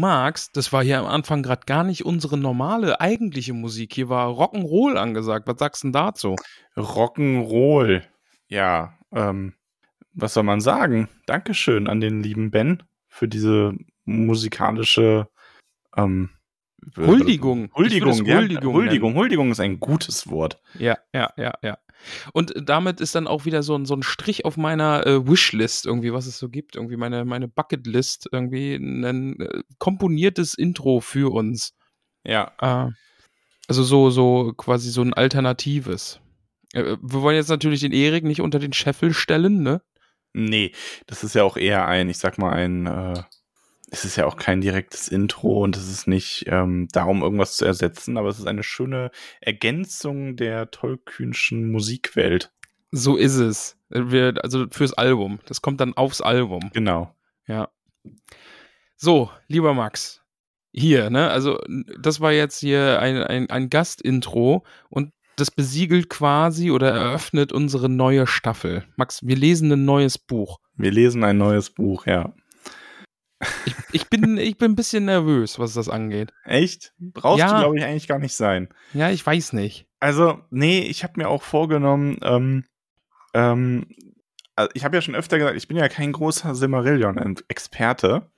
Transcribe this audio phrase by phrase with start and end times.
[0.00, 3.94] magst, das war hier am Anfang gerade gar nicht unsere normale, eigentliche Musik.
[3.94, 5.46] Hier war Rock'n'Roll angesagt.
[5.46, 6.36] Was sagst du denn dazu?
[6.76, 8.02] Rock'n'Roll.
[8.48, 9.54] Ja, ähm,
[10.12, 11.08] was soll man sagen?
[11.26, 15.28] Dankeschön an den lieben Ben für diese musikalische
[15.96, 16.30] ähm,
[16.96, 17.70] Huldigung.
[17.74, 18.38] Huldigung, es ja.
[18.38, 19.14] Huldigung Huldigung.
[19.14, 20.60] Huldigung ist ein gutes Wort.
[20.78, 21.78] Ja, ja, ja, ja.
[22.32, 25.86] Und damit ist dann auch wieder so ein, so ein Strich auf meiner äh, Wishlist,
[25.86, 26.76] irgendwie, was es so gibt.
[26.76, 31.72] Irgendwie meine, meine Bucketlist, irgendwie ein äh, komponiertes Intro für uns.
[32.24, 32.90] Ja, Äh,
[33.68, 36.20] also so, so quasi so ein alternatives.
[36.72, 39.80] Äh, wir wollen jetzt natürlich den Erik nicht unter den Scheffel stellen, ne?
[40.32, 40.72] nee,
[41.06, 43.22] das ist ja auch eher ein, ich sag mal, ein, äh,
[43.90, 47.64] es ist ja auch kein direktes Intro und es ist nicht ähm, darum, irgendwas zu
[47.64, 52.52] ersetzen, aber es ist eine schöne Ergänzung der tollkühnschen Musikwelt.
[52.92, 53.76] So ist es.
[53.88, 55.40] Wir, also fürs Album.
[55.46, 56.70] Das kommt dann aufs Album.
[56.72, 57.14] Genau.
[57.46, 57.68] Ja.
[58.96, 60.22] So, lieber Max.
[60.72, 61.30] Hier, ne?
[61.30, 61.58] Also,
[62.00, 67.88] das war jetzt hier ein, ein, ein Gastintro und das besiegelt quasi oder eröffnet unsere
[67.88, 68.84] neue Staffel.
[68.96, 70.58] Max, wir lesen ein neues Buch.
[70.76, 72.32] Wir lesen ein neues Buch, ja.
[73.64, 76.32] Ich, ich, bin, ich bin ein bisschen nervös, was das angeht.
[76.44, 76.92] Echt?
[76.98, 77.54] Brauchst Ja.
[77.54, 78.68] du, glaube ich, eigentlich gar nicht sein.
[78.92, 79.86] Ja, ich weiß nicht.
[79.98, 82.64] Also, nee, ich habe mir auch vorgenommen, ähm,
[83.34, 83.86] ähm,
[84.56, 88.30] also ich habe ja schon öfter gesagt, ich bin ja kein großer Silmarillion-Experte.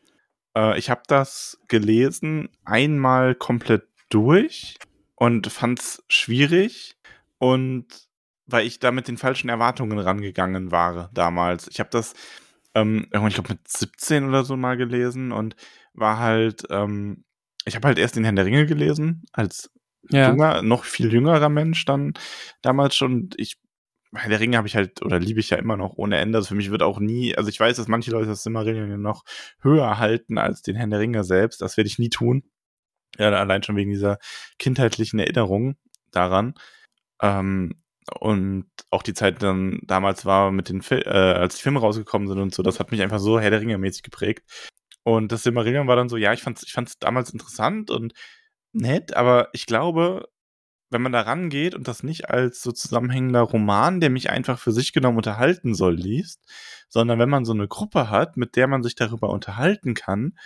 [0.56, 4.76] Äh, ich habe das gelesen einmal komplett durch
[5.14, 6.96] und fand's schwierig
[7.38, 7.86] und
[8.46, 11.68] weil ich da mit den falschen Erwartungen rangegangen war damals.
[11.68, 12.14] Ich habe das
[12.74, 15.56] ähm, irgendwann, ich glaube, mit 17 oder so mal gelesen und
[15.94, 17.24] war halt, ähm,
[17.64, 19.70] ich habe halt erst den Herrn der Ringe gelesen, als
[20.10, 20.28] Ja.
[20.30, 22.14] junger, noch viel jüngerer Mensch dann
[22.62, 23.30] damals schon.
[23.36, 23.58] Ich,
[24.14, 26.38] Herr der Ringe habe ich halt, oder liebe ich ja immer noch ohne Ende.
[26.38, 29.24] Also für mich wird auch nie, also ich weiß, dass manche Leute das Silmarillion noch
[29.60, 31.60] höher halten als den Herrn der Ringe selbst.
[31.62, 32.42] Das werde ich nie tun.
[33.18, 34.18] Ja, allein schon wegen dieser
[34.58, 35.76] kindheitlichen Erinnerung
[36.10, 36.54] daran.
[37.20, 37.81] Ähm,
[38.18, 42.28] und auch die Zeit dann damals war mit den Fil äh, als die Filme rausgekommen
[42.28, 44.44] sind und so, das hat mich einfach so Herr der Ringe mäßig geprägt.
[45.04, 48.12] Und das Silmarillion war dann so, ja, ich fand's, ich fand's damals interessant und
[48.72, 50.28] nett, aber ich glaube,
[50.90, 54.72] wenn man da rangeht und das nicht als so zusammenhängender Roman, der mich einfach für
[54.72, 56.40] sich genommen unterhalten soll, liest,
[56.88, 60.36] sondern wenn man so eine Gruppe hat, mit der man sich darüber unterhalten kann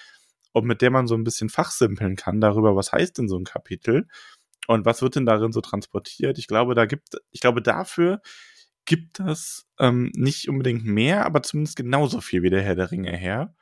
[0.52, 3.44] und mit der man so ein bisschen fachsimpeln kann darüber, was heißt denn so ein
[3.44, 4.06] Kapitel
[4.68, 6.38] und was wird denn darin so transportiert.
[6.38, 8.20] Ich glaube, da gibt, ich glaube, dafür
[8.84, 13.16] gibt das ähm, nicht unbedingt mehr, aber zumindest genauso viel wie der Herr der Ringe
[13.16, 13.54] her.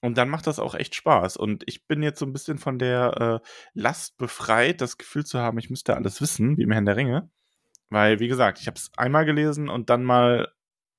[0.00, 1.36] Und dann macht das auch echt Spaß.
[1.36, 5.38] Und ich bin jetzt so ein bisschen von der äh, Last befreit, das Gefühl zu
[5.38, 7.30] haben, ich müsste alles wissen, wie im Herrn der Ringe.
[7.88, 10.48] Weil, wie gesagt, ich habe es einmal gelesen und dann mal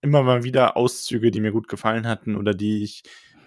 [0.01, 3.03] immer mal wieder Auszüge, die mir gut gefallen hatten oder die ich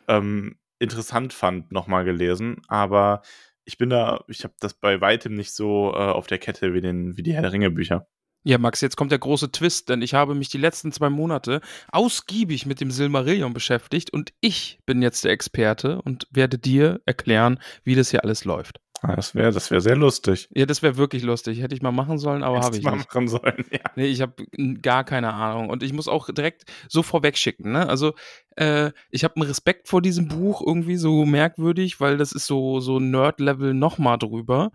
[0.09, 2.61] ähm, interessant fand, nochmal gelesen.
[2.69, 3.23] Aber
[3.67, 6.81] ich bin da, ich habe das bei weitem nicht so äh, auf der Kette wie,
[6.81, 8.09] den, wie die Herr der Ringe Bücher.
[8.45, 11.61] Ja, Max, jetzt kommt der große Twist, denn ich habe mich die letzten zwei Monate
[11.89, 17.59] ausgiebig mit dem Silmarillion beschäftigt und ich bin jetzt der Experte und werde dir erklären,
[17.83, 18.81] wie das hier alles läuft.
[19.07, 20.49] Ah, das wäre das wär sehr lustig.
[20.53, 21.63] Ja, das wäre wirklich lustig.
[21.63, 23.07] Hätte ich mal machen sollen, aber habe ich mal nicht.
[23.07, 23.79] machen sollen, ja.
[23.95, 24.35] Nee, ich habe
[24.83, 25.71] gar keine Ahnung.
[25.71, 27.89] Und ich muss auch direkt so vorweg schicken, ne?
[27.89, 28.15] Also,
[28.57, 32.81] äh, ich habe einen Respekt vor diesem Buch irgendwie so merkwürdig, weil das ist so,
[32.81, 34.73] so Nerd-Level nochmal drüber.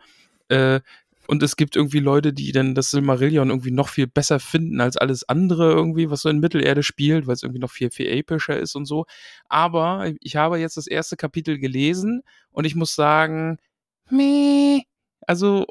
[0.48, 0.80] Äh,
[1.28, 4.96] und es gibt irgendwie Leute, die dann das Silmarillion irgendwie noch viel besser finden als
[4.96, 8.58] alles andere irgendwie, was so in Mittelerde spielt, weil es irgendwie noch viel, viel epischer
[8.58, 9.06] ist und so.
[9.50, 13.58] Aber ich habe jetzt das erste Kapitel gelesen und ich muss sagen,
[14.12, 14.82] meh,
[15.28, 15.66] also,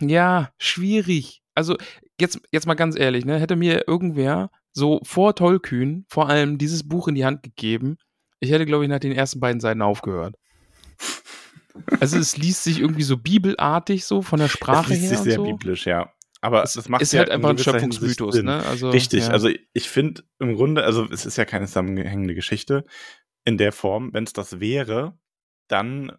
[0.00, 1.42] ja, schwierig.
[1.54, 1.76] Also,
[2.20, 6.88] jetzt, jetzt mal ganz ehrlich, ne, hätte mir irgendwer so vor Tollkühn vor allem dieses
[6.88, 7.98] Buch in die Hand gegeben,
[8.40, 10.36] ich hätte, glaube ich, nach den ersten beiden Seiten aufgehört.
[12.00, 15.24] Also es liest sich irgendwie so bibelartig so von der Sprache es liest her sich
[15.24, 15.44] sehr so.
[15.44, 16.12] biblisch, ja.
[16.40, 18.64] Aber es, es macht ist ja halt in einfach ein Schöpfungsmythos, ne?
[18.66, 19.30] Also, Richtig, ja.
[19.30, 22.84] also ich finde im Grunde, also es ist ja keine zusammenhängende Geschichte
[23.44, 24.12] in der Form.
[24.12, 25.16] Wenn es das wäre,
[25.68, 26.12] dann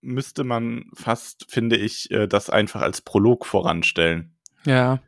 [0.00, 4.36] müsste man fast, finde ich, äh, das einfach als Prolog voranstellen.
[4.64, 5.00] ja,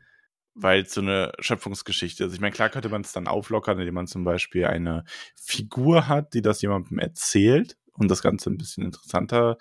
[0.53, 2.33] Weil es so eine Schöpfungsgeschichte ist.
[2.33, 5.05] Ich meine, klar könnte man es dann auflockern, indem man zum Beispiel eine
[5.35, 9.57] Figur hat, die das jemandem erzählt und das Ganze ein bisschen interessanter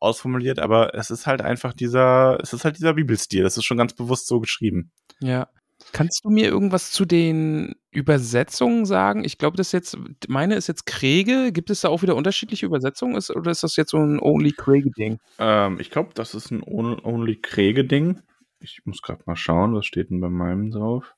[0.00, 3.42] ausformuliert, aber es ist halt einfach dieser, es ist halt dieser Bibelstil.
[3.42, 4.92] Das ist schon ganz bewusst so geschrieben.
[5.20, 5.48] ja.
[5.92, 9.24] Kannst du mir irgendwas zu den Übersetzungen sagen?
[9.24, 9.96] Ich glaube, das jetzt,
[10.28, 11.52] meine ist jetzt Kriege.
[11.52, 14.52] Gibt es da auch wieder unterschiedliche Übersetzungen ist, oder ist das jetzt so ein Only
[14.52, 15.18] Kriege-Ding?
[15.38, 18.20] Ähm, ich glaube, das ist ein On- Only Kriege-Ding.
[18.60, 21.14] Ich muss gerade mal schauen, was steht denn bei meinem drauf?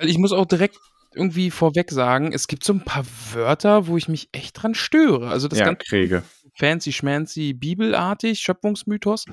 [0.00, 0.78] Ich muss auch direkt
[1.14, 5.28] irgendwie vorweg sagen, es gibt so ein paar Wörter, wo ich mich echt dran störe.
[5.28, 6.22] Also das ja, ganze Kriege.
[6.54, 9.26] fancy schmancy bibelartig, Schöpfungsmythos,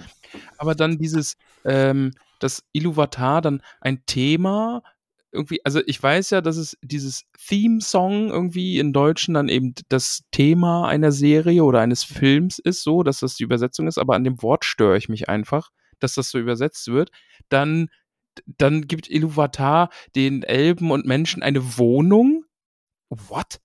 [0.58, 2.12] aber dann dieses, ähm,
[2.46, 4.82] das Iluvatar, dann ein Thema,
[5.36, 10.24] irgendwie, also ich weiß ja, dass es dieses Theme-Song irgendwie in Deutschen dann eben das
[10.32, 14.24] Thema einer Serie oder eines Films ist, so, dass das die Übersetzung ist, aber an
[14.24, 15.70] dem Wort störe ich mich einfach,
[16.00, 17.12] dass das so übersetzt wird.
[17.50, 17.90] Dann,
[18.46, 22.46] dann gibt Iluvatar den Elben und Menschen eine Wohnung.
[23.10, 23.60] What?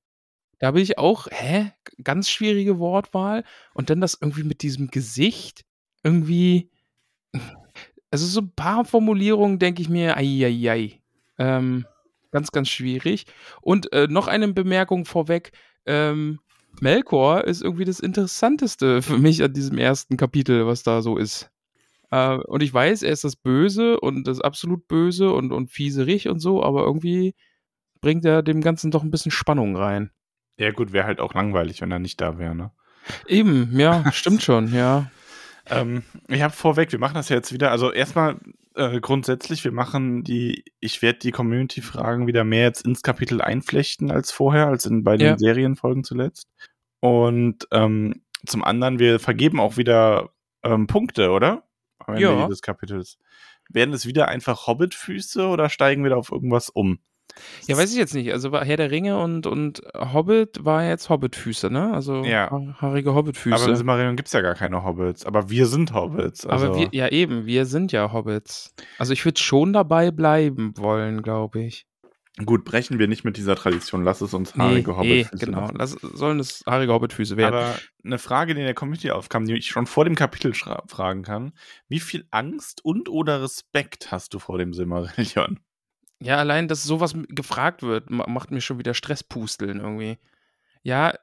[0.58, 1.72] Da bin ich auch, hä?
[2.04, 3.44] Ganz schwierige Wortwahl.
[3.72, 5.64] Und dann das irgendwie mit diesem Gesicht
[6.02, 6.70] irgendwie.
[8.10, 11.00] Also so ein paar Formulierungen denke ich mir, ei.
[11.38, 11.86] Ähm,
[12.30, 13.26] ganz, ganz schwierig.
[13.60, 15.52] Und äh, noch eine Bemerkung vorweg.
[15.86, 16.40] Ähm,
[16.80, 21.50] Melkor ist irgendwie das Interessanteste für mich an diesem ersten Kapitel, was da so ist.
[22.10, 26.28] Äh, und ich weiß, er ist das Böse und das absolut Böse und, und fieserig
[26.28, 27.34] und so, aber irgendwie
[28.00, 30.10] bringt er dem Ganzen doch ein bisschen Spannung rein.
[30.58, 32.70] Ja, gut, wäre halt auch langweilig, wenn er nicht da wäre, ne?
[33.26, 35.10] Eben, ja, stimmt schon, ja.
[35.70, 37.70] Ähm, ich habe vorweg, wir machen das ja jetzt wieder.
[37.70, 38.36] Also erstmal
[38.74, 44.10] äh, grundsätzlich, wir machen die, ich werde die Community-Fragen wieder mehr jetzt ins Kapitel einflechten
[44.10, 45.38] als vorher, als in bei den Ja.
[45.38, 46.48] Serienfolgen zuletzt.
[47.00, 50.30] Und ähm, zum anderen, wir vergeben auch wieder
[50.62, 51.64] ähm, Punkte, oder?
[51.98, 52.42] Am Ende Ja.
[52.42, 53.18] jedes Kapitels.
[53.68, 56.98] Werden es wieder einfach Hobbit-Füße oder steigen wir da auf irgendwas um?
[57.66, 58.32] Ja, weiß ich jetzt nicht.
[58.32, 61.92] Also Herr der Ringe und, und Hobbit war jetzt Hobbitfüße, ne?
[61.94, 62.50] Also Ja.
[62.50, 63.76] ha- haarige Aber in Hobbitfüße.
[63.76, 65.24] Silmarillion gibt es ja gar keine Hobbits.
[65.26, 66.46] Aber wir sind Hobbits.
[66.46, 68.74] Also, Aber wir, ja eben, wir sind ja Hobbits.
[68.98, 71.86] Also ich würde schon dabei bleiben wollen, glaube ich.
[72.46, 74.02] Gut, brechen wir nicht mit dieser Tradition.
[74.04, 75.60] Lass es uns haarige nee, Hobbitfüße genau.
[75.62, 75.76] lassen.
[75.76, 77.54] Lass, sollen es haarige Hobbitfüße werden.
[77.56, 77.74] Aber
[78.04, 81.52] eine Frage, die in der Community aufkam, die ich schon vor dem Kapitel fragen kann.
[81.88, 85.58] Wie viel Angst und oder Respekt hast du vor dem Silmarillion?
[86.22, 90.18] Ja, allein, dass sowas gefragt wird, ma- macht mir schon wieder Stresspusteln irgendwie.
[90.82, 91.14] Ja,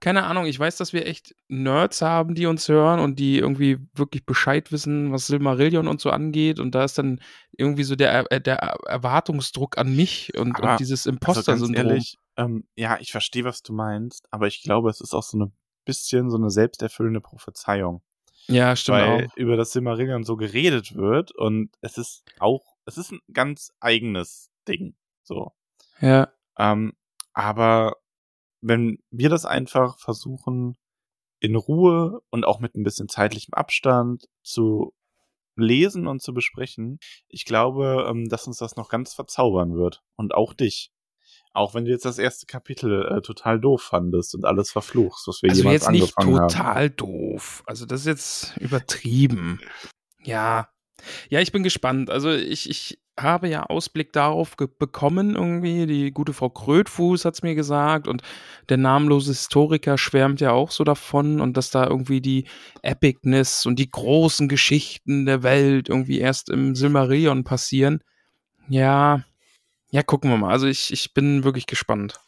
[0.00, 3.78] keine Ahnung, ich weiß, dass wir echt Nerds haben, die uns hören und die irgendwie
[3.94, 6.60] wirklich Bescheid wissen, was Silmarillion und so angeht.
[6.60, 7.20] Und da ist dann
[7.56, 11.74] irgendwie so der, äh, der Erwartungsdruck an mich und, Aber, und dieses Also Imposter-Syndrom.
[11.74, 15.38] ehrlich, ähm, ja, ich verstehe, was du meinst, aber ich glaube, es ist auch so
[15.38, 15.52] ein
[15.86, 18.02] bisschen so eine selbsterfüllende Prophezeiung.
[18.46, 19.36] ja, stimmt weil auch.
[19.36, 24.50] über das Silmarillion so geredet wird und es ist auch, es ist ein ganz eigenes
[24.68, 24.94] Ding.
[25.22, 25.52] So.
[26.00, 26.94] Ja, Ähm,
[27.32, 27.96] aber
[28.60, 30.76] wenn wir das einfach versuchen,
[31.40, 34.94] in Ruhe und auch mit ein bisschen zeitlichem Abstand zu
[35.56, 36.98] lesen und zu besprechen,
[37.28, 40.02] ich glaube, ähm, dass uns das noch ganz verzaubern wird.
[40.16, 40.92] Und auch dich.
[41.54, 45.42] Auch wenn du jetzt das erste Kapitel äh, total doof fandest und alles verfluchst, was
[45.42, 46.48] wir also jemals jetzt nicht angefangen haben.
[46.48, 47.62] total doof.
[47.66, 49.60] Also das ist jetzt übertrieben.
[50.20, 50.68] Ja.
[51.28, 52.10] Ja, ich bin gespannt.
[52.10, 55.86] Also ich, ich habe ja Ausblick darauf bekommen irgendwie.
[55.86, 58.22] Die gute Frau Krötfuß hat es mir gesagt und
[58.68, 62.46] der namenlose Historiker schwärmt ja auch so davon und dass da irgendwie die
[62.82, 68.02] Epicness und die großen Geschichten der Welt irgendwie erst im Silmarillion passieren.
[68.68, 69.24] Ja,
[69.90, 70.50] ja, gucken wir mal.
[70.50, 72.18] Also ich, ich bin wirklich gespannt.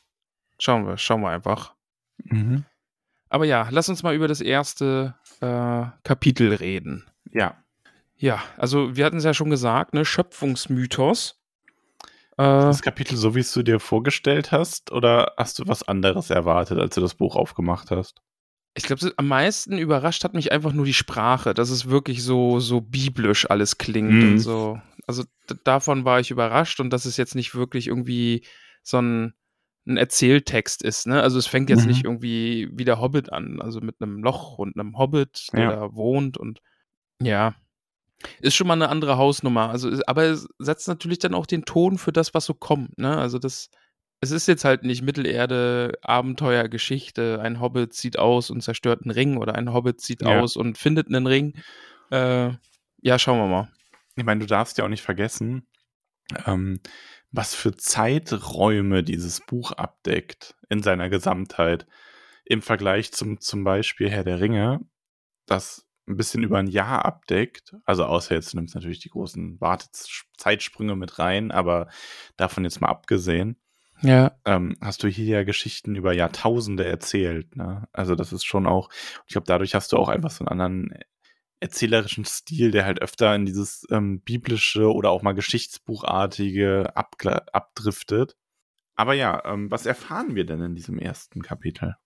[0.58, 1.74] Schauen wir, schauen wir einfach.
[2.18, 2.64] Mhm.
[3.30, 7.10] Aber ja, lass uns mal über das erste äh, Kapitel reden.
[7.32, 7.63] Ja.
[8.24, 11.38] Ja, also wir hatten es ja schon gesagt, ne, Schöpfungsmythos.
[12.38, 16.30] Äh, Das Kapitel so, wie es du dir vorgestellt hast, oder hast du was anderes
[16.30, 18.22] erwartet, als du das Buch aufgemacht hast?
[18.76, 22.58] ich glaube, am meisten überrascht hat mich einfach nur die Sprache, dass es wirklich so,
[22.58, 24.32] so biblisch alles klingt Mhm.
[24.32, 24.80] und so.
[25.06, 25.22] Also
[25.62, 28.44] davon war ich überrascht und dass es jetzt nicht wirklich irgendwie
[28.82, 29.34] so ein,
[29.86, 31.06] ein Erzähltext ist.
[31.06, 31.22] Ne?
[31.22, 31.88] Also es fängt jetzt Mhm.
[31.88, 35.70] nicht irgendwie wie der Hobbit an, also mit einem Loch und einem Hobbit, der Ja.
[35.76, 36.60] da wohnt und
[37.22, 37.54] ja.
[38.40, 39.70] Ist schon mal eine andere Hausnummer.
[39.70, 42.96] Also, aber es setzt natürlich dann auch den Ton für das, was so kommt.
[42.98, 43.16] Ne?
[43.16, 43.68] Also das,
[44.20, 47.40] es ist jetzt halt nicht Mittelerde, Abenteuer, Geschichte.
[47.42, 50.40] Ein Hobbit zieht aus und zerstört einen Ring oder ein Hobbit zieht Ja.
[50.40, 51.54] aus und findet einen Ring.
[52.10, 52.52] Äh,
[53.02, 53.68] ja, schauen wir mal.
[54.16, 55.66] Ich meine, du darfst ja auch nicht vergessen,
[56.46, 56.80] ähm,
[57.32, 61.86] was für Zeiträume dieses Buch abdeckt in seiner Gesamtheit.
[62.46, 64.80] Im Vergleich zum zum Beispiel Herr der Ringe,
[65.46, 67.74] das ein bisschen über ein Jahr abdeckt.
[67.84, 71.88] Also außer jetzt nimmst natürlich die großen Wartezeitsprünge mit rein, aber
[72.36, 73.56] davon jetzt mal abgesehen,
[74.02, 74.32] Ja.
[74.44, 77.56] ähm, hast du hier ja Geschichten über Jahrtausende erzählt.
[77.56, 77.88] Ne?
[77.92, 78.90] Also das ist schon auch,
[79.26, 80.98] ich glaube, dadurch hast du auch einfach so einen anderen
[81.60, 88.36] erzählerischen Stil, der halt öfter in dieses ähm, biblische oder auch mal Geschichtsbuchartige abgla- abdriftet.
[88.96, 91.96] Aber ja, ähm, was erfahren wir denn in diesem ersten Kapitel?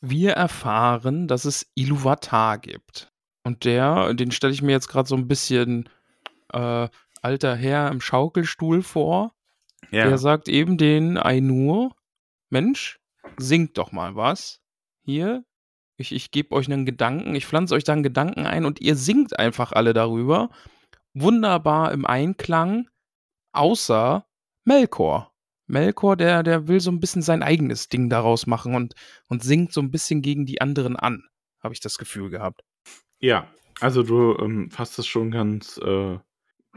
[0.00, 3.09] Wir erfahren, dass es Iluvatar gibt.
[3.42, 5.88] Und der, den stelle ich mir jetzt gerade so ein bisschen
[6.52, 6.88] äh,
[7.22, 9.34] alter Herr im Schaukelstuhl vor.
[10.06, 11.96] Der sagt eben den Ainur,
[12.48, 13.00] Mensch,
[13.38, 14.60] singt doch mal was.
[15.02, 15.44] Hier,
[15.96, 18.96] ich, ich gebe euch einen Gedanken, ich pflanze euch da einen Gedanken ein und ihr
[18.96, 20.50] singt einfach alle darüber.
[21.12, 22.88] Wunderbar im Einklang,
[23.52, 24.26] außer
[24.64, 25.32] Melkor.
[25.66, 28.94] Melkor, der, der will so ein bisschen sein eigenes Ding daraus machen und,
[29.28, 31.24] und singt so ein bisschen gegen die anderen an,
[31.62, 32.62] habe ich das Gefühl gehabt.
[33.20, 33.48] Ja,
[33.80, 36.18] also du ähm, fasst es schon ganz, äh,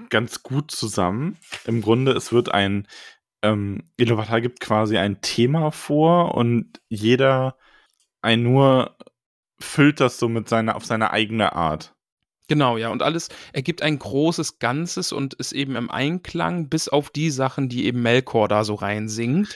[0.10, 1.38] ganz gut zusammen.
[1.66, 2.88] Im Grunde, es wird ein,
[3.44, 7.58] ähm, Iluvatar gibt quasi ein Thema vor und jeder
[8.22, 8.98] ein nur
[9.60, 11.93] füllt das so mit seiner, auf seine eigene Art.
[12.54, 12.90] Genau, ja.
[12.90, 17.68] Und alles ergibt ein großes Ganzes und ist eben im Einklang, bis auf die Sachen,
[17.68, 19.56] die eben Melkor da so reinsingt.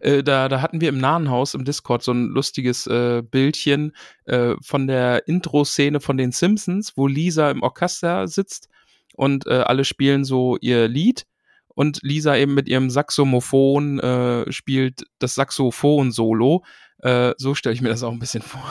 [0.00, 4.54] Äh, da, da hatten wir im Nahenhaus im Discord so ein lustiges äh, Bildchen äh,
[4.62, 8.70] von der Intro-Szene von den Simpsons, wo Lisa im Orchester sitzt
[9.14, 11.26] und äh, alle spielen so ihr Lied.
[11.74, 16.64] Und Lisa eben mit ihrem Saxophon äh, spielt das Saxophon-Solo.
[17.00, 18.64] Äh, so stelle ich mir das auch ein bisschen vor.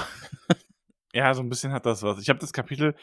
[1.13, 2.21] Ja, so ein bisschen hat das was.
[2.21, 2.95] Ich habe das Kapitel,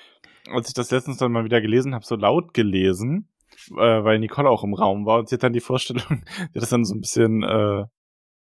[0.50, 3.28] als ich das letztens dann mal wieder gelesen habe, so laut gelesen,
[3.70, 6.62] äh, weil Nicole auch im Raum war und sie hat dann die Vorstellung, die hat
[6.62, 7.84] das dann so ein bisschen äh,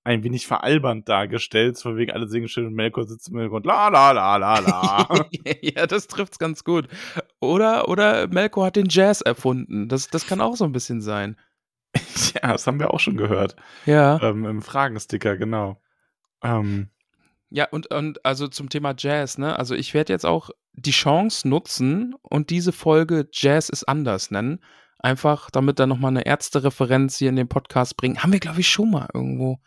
[0.06, 3.88] ein wenig veralbernd dargestellt, von wegen alle singen schön und Melkor sitzt im Hintergrund, la
[3.88, 5.28] la la la la.
[5.62, 6.88] ja, das trifft's ganz gut.
[7.40, 9.88] Oder, oder Melko hat den Jazz erfunden.
[9.88, 11.38] Das, das kann auch so ein bisschen sein.
[12.36, 13.56] ja, das haben wir auch schon gehört.
[13.86, 14.22] Ja.
[14.22, 15.82] Ähm, Im Fragensticker, genau.
[16.44, 16.90] Ähm,
[17.56, 19.60] Ja, und, und also zum Thema Jazz, ne?
[19.60, 24.60] Also ich werde jetzt auch die Chance nutzen und diese Folge Jazz ist anders nennen.
[24.98, 28.24] Einfach, damit da nochmal eine Ärztereferenz hier in den Podcast bringen.
[28.24, 29.60] Haben wir, glaube ich, schon mal irgendwo.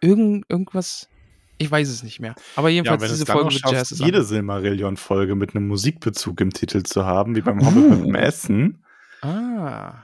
[0.00, 1.10] Irgend, irgendwas.
[1.58, 2.34] Ich weiß es nicht mehr.
[2.56, 4.24] Aber ja, jedenfalls wenn diese Folge mit Jazz ist jede.
[4.24, 8.84] Silmarillion-Folge mit einem Musikbezug im Titel zu haben, wie beim Hobbit mit dem Essen.
[9.20, 9.96] Ah.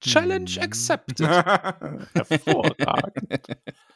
[0.00, 0.62] Challenge Hm.
[0.62, 1.20] accepted.
[2.14, 3.46] Hervorragend.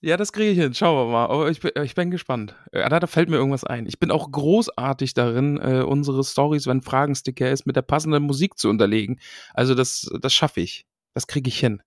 [0.00, 0.72] Ja, das kriege ich hin.
[0.74, 1.26] Schauen wir mal.
[1.26, 2.54] Aber ich bin, ich bin gespannt.
[2.72, 3.86] Äh, Da, da fällt mir irgendwas ein.
[3.86, 8.58] Ich bin auch großartig darin, äh, unsere Stories, wenn Fragensticker ist, mit der passenden Musik
[8.58, 9.20] zu unterlegen.
[9.54, 10.86] Also das, das schaffe ich.
[11.14, 11.82] Das kriege ich hin.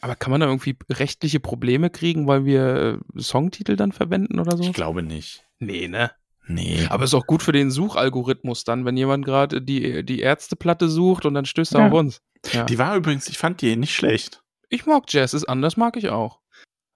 [0.00, 4.56] Aber kann man da irgendwie rechtliche Probleme kriegen, weil wir äh, Songtitel dann verwenden oder
[4.56, 4.64] so?
[4.64, 5.44] Ich glaube nicht.
[5.60, 6.10] Nee, ne?
[6.46, 6.86] Nee.
[6.90, 11.24] Aber ist auch gut für den Suchalgorithmus dann, wenn jemand gerade die, die Ärzteplatte sucht
[11.24, 11.86] und dann stößt er Ja.
[11.86, 12.20] auf uns.
[12.52, 12.64] Ja.
[12.64, 14.42] Die war übrigens, ich fand die nicht schlecht.
[14.68, 16.40] Ich mag Jazz, ist anders, mag ich auch.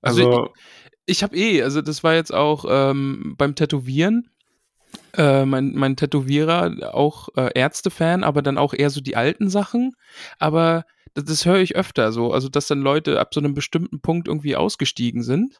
[0.02, 0.48] Also, Also,
[1.06, 4.30] ich habe eh, also das war jetzt auch ähm, beim Tätowieren,
[5.14, 9.92] äh, mein, mein Tätowierer auch äh, Ärzte-Fan, aber dann auch eher so die alten Sachen.
[10.38, 14.00] Aber das, das höre ich öfter so, also dass dann Leute ab so einem bestimmten
[14.00, 15.58] Punkt irgendwie ausgestiegen sind.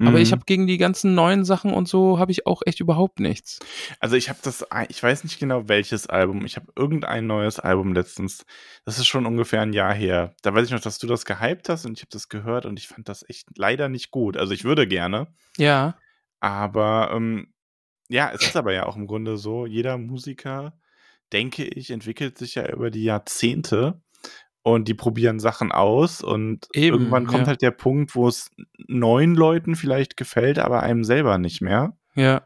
[0.00, 0.32] Aber ich mhm.
[0.32, 3.58] habe gegen die ganzen neuen Sachen und so habe ich auch echt überhaupt nichts.
[3.98, 6.44] Also ich habe das, ich weiß nicht genau welches Album.
[6.44, 8.46] Ich habe irgendein neues Album letztens.
[8.84, 10.34] Das ist schon ungefähr ein Jahr her.
[10.42, 12.78] Da weiß ich noch, dass du das gehypt hast und ich habe das gehört und
[12.78, 14.36] ich fand das echt leider nicht gut.
[14.36, 15.96] Also ich würde gerne, Ja,
[16.40, 17.52] aber ähm,
[18.08, 19.66] ja, es ist aber ja auch im Grunde so.
[19.66, 20.78] Jeder Musiker,
[21.32, 24.00] denke ich, entwickelt sich ja über die Jahrzehnte
[24.62, 27.46] und die probieren Sachen aus und Eben, irgendwann kommt ja.
[27.48, 28.50] halt der Punkt, wo es
[28.86, 31.96] neun Leuten vielleicht gefällt, aber einem selber nicht mehr.
[32.14, 32.42] Ja.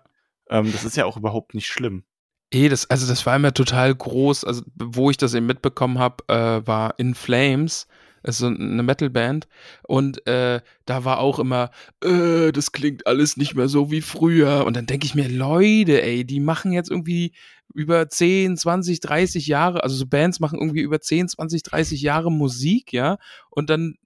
[0.48, 2.04] Ähm, das ist ja auch überhaupt nicht schlimm.
[2.52, 4.44] Eh, das, also das war immer total groß.
[4.44, 7.86] Also, wo ich das eben mitbekommen habe, äh, war In Flames.
[8.22, 9.48] Ist so eine Metalband.
[9.82, 11.70] Und äh, da war auch immer,
[12.02, 14.64] äh, das klingt alles nicht mehr so wie früher.
[14.66, 17.32] Und dann denke ich mir, Leute, ey, die machen jetzt irgendwie
[17.74, 22.30] über 10, 20, 30 Jahre, also so Bands machen irgendwie über 10, 20, 30 Jahre
[22.30, 23.18] Musik, ja.
[23.50, 23.96] Und dann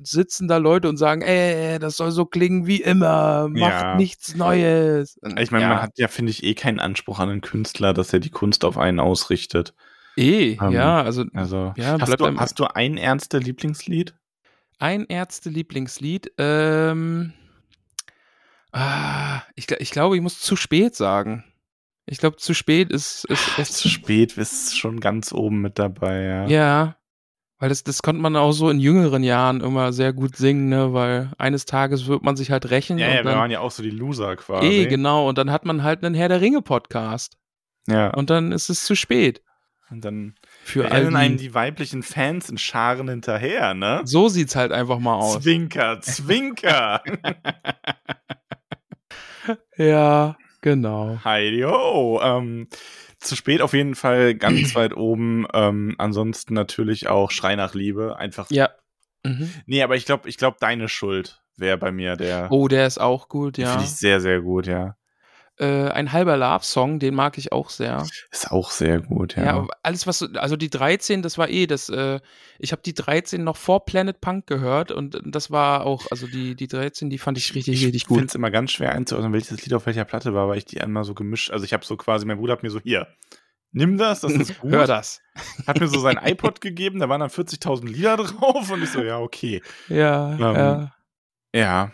[0.00, 3.96] sitzen da Leute und sagen, ey, das soll so klingen wie immer, macht Ja.
[3.96, 5.18] nichts Neues.
[5.22, 5.68] Und Ich meine, ja.
[5.70, 8.64] man hat ja, finde ich, eh keinen Anspruch an einen Künstler, dass er die Kunst
[8.64, 9.74] auf einen ausrichtet.
[10.18, 14.14] Eh, Ähm, ja, also Also, Ja, hast, du, hast du ein ernster Lieblingslied?
[14.80, 16.32] ein Ärzte-Lieblingslied.
[16.38, 17.32] Ähm,
[18.72, 21.44] ah, ich, ich glaube, ich muss zu spät sagen.
[22.06, 26.22] Ich glaube, zu spät ist, ist, ist Zu spät ist schon ganz oben mit dabei,
[26.22, 26.46] ja.
[26.46, 26.96] Ja,
[27.58, 30.92] weil das, das konnte man auch so in jüngeren Jahren immer sehr gut singen, ne?
[30.94, 32.98] Weil eines Tages wird man sich halt rächen.
[32.98, 34.66] Ja, ja, wir dann, waren ja auch so die Loser quasi.
[34.66, 35.28] eh, genau.
[35.28, 37.36] Und dann hat man halt einen Herr der Ringe-Podcast.
[37.88, 38.14] Ja.
[38.14, 39.42] Und dann ist es zu spät.
[39.90, 44.02] Und dann Für rennen einem die, weiblichen Fans in Scharen hinterher, ne?
[44.04, 45.42] So sieht's halt einfach mal aus.
[45.42, 47.02] Zwinker, Zwinker.
[49.76, 51.20] Ja, genau.
[51.24, 52.20] Heidi ho.
[52.22, 52.68] Ähm,
[53.18, 55.46] zu spät auf jeden Fall ganz weit oben.
[55.54, 58.18] Ähm, ansonsten natürlich auch Schrei nach Liebe.
[58.18, 58.50] Einfach.
[58.50, 58.70] Ja.
[59.24, 59.50] Mhm.
[59.66, 62.48] Nee, aber ich glaube, ich glaube, deine Schuld wäre bei mir der.
[62.50, 63.70] Oh, der ist auch gut, ja.
[63.70, 64.97] Finde ich sehr, sehr gut, ja.
[65.60, 68.06] Äh, ein halber Love-Song, den mag ich auch sehr.
[68.30, 69.44] Ist auch sehr gut, ja.
[69.44, 72.20] Ja, alles was, so- also die 13, das war eh, das, äh,
[72.60, 76.54] ich habe die 13 noch vor Planet Punk gehört und das war auch, also die,
[76.54, 78.28] die 13, die fand ich richtig, ich richtig finde gut.
[78.30, 81.02] es immer ganz schwer einzuordnen, welches Lied auf welcher Platte war, weil ich die einmal
[81.04, 83.08] so gemischt, also ich habe so quasi, mein Bruder hat mir so, hier,
[83.72, 84.70] nimm das, das ist gut.
[84.72, 85.20] Hör das.
[85.66, 89.02] Hat mir so sein iPod gegeben, da waren dann 40.000 Lieder drauf und ich so,
[89.02, 89.60] ja, okay.
[89.88, 90.94] Ja, Ähm, ja.
[91.54, 91.90] Ja,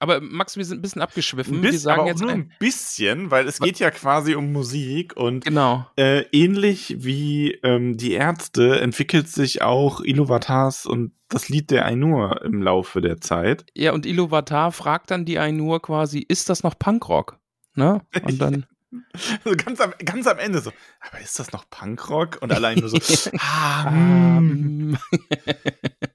[0.00, 1.56] Aber Max, wir sind ein bisschen abgeschwiffen.
[1.56, 4.50] ein wir bisschen, sagen aber jetzt nur ein, bisschen, weil es geht ja quasi um
[4.50, 5.86] Musik und genau.
[5.96, 12.42] äh, ähnlich wie ähm, die Ärzte entwickelt sich auch Iluvatars und das Lied der Ainur
[12.42, 13.66] im Laufe der Zeit.
[13.74, 17.38] Ja, und Iluvatar fragt dann die Ainur quasi, ist das noch Punkrock?
[17.74, 18.00] Ne?
[18.24, 18.66] Und dann,
[19.44, 22.38] Also ganz, am, ganz am Ende so, aber ist das noch Punkrock?
[22.40, 22.98] Und allein nur so,
[23.38, 24.96] ah, mm.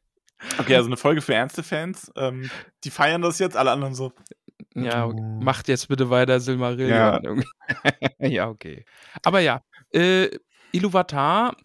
[0.57, 2.11] Okay, also eine Folge für Ärzte-Fans.
[2.15, 2.49] Ähm,
[2.83, 4.13] die feiern das jetzt, alle anderen so.
[4.73, 5.21] Ja, okay.
[5.41, 6.89] macht jetzt bitte weiter Silmarillion.
[6.89, 7.21] Ja.
[8.19, 8.85] ja, okay.
[9.23, 9.61] Aber ja,
[9.93, 10.29] äh,
[10.71, 11.55] Iluvatar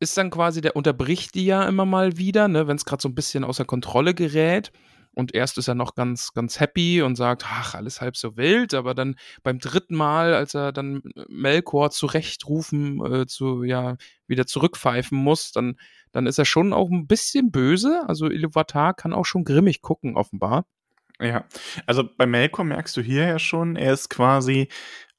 [0.00, 3.08] ist dann quasi, der unterbricht die ja immer mal wieder, ne, wenn es gerade so
[3.08, 4.70] ein bisschen außer Kontrolle gerät.
[5.18, 8.72] Und erst ist er noch ganz, ganz happy und sagt, ach, alles halb so wild,
[8.72, 13.96] aber dann beim dritten Mal, als er dann Melkor zurechtrufen, äh, zu, ja,
[14.28, 15.76] wieder zurückpfeifen muss, dann,
[16.12, 18.04] dann ist er schon auch ein bisschen böse.
[18.06, 20.66] Also Iluvatar kann auch schon grimmig gucken, offenbar.
[21.20, 21.46] Ja,
[21.84, 24.68] also bei Melkor merkst du hier ja schon, er ist quasi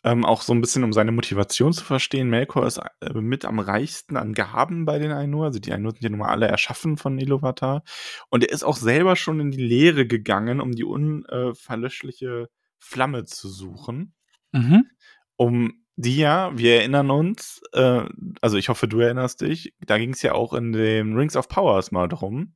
[0.03, 2.29] ähm, auch so ein bisschen, um seine Motivation zu verstehen.
[2.29, 5.45] Melkor ist äh, mit am reichsten an Gaben bei den Ainur.
[5.45, 7.83] Also die Ainur sind ja nun mal alle erschaffen von Iluvatar.
[8.29, 13.49] Und er ist auch selber schon in die Lehre gegangen, um die unverlöschliche Flamme zu
[13.49, 14.13] suchen.
[14.51, 14.85] Mhm.
[15.37, 18.03] um die ja, wir erinnern uns, äh,
[18.41, 21.49] also ich hoffe, du erinnerst dich, da ging es ja auch in dem Rings of
[21.49, 22.55] Powers mal drum,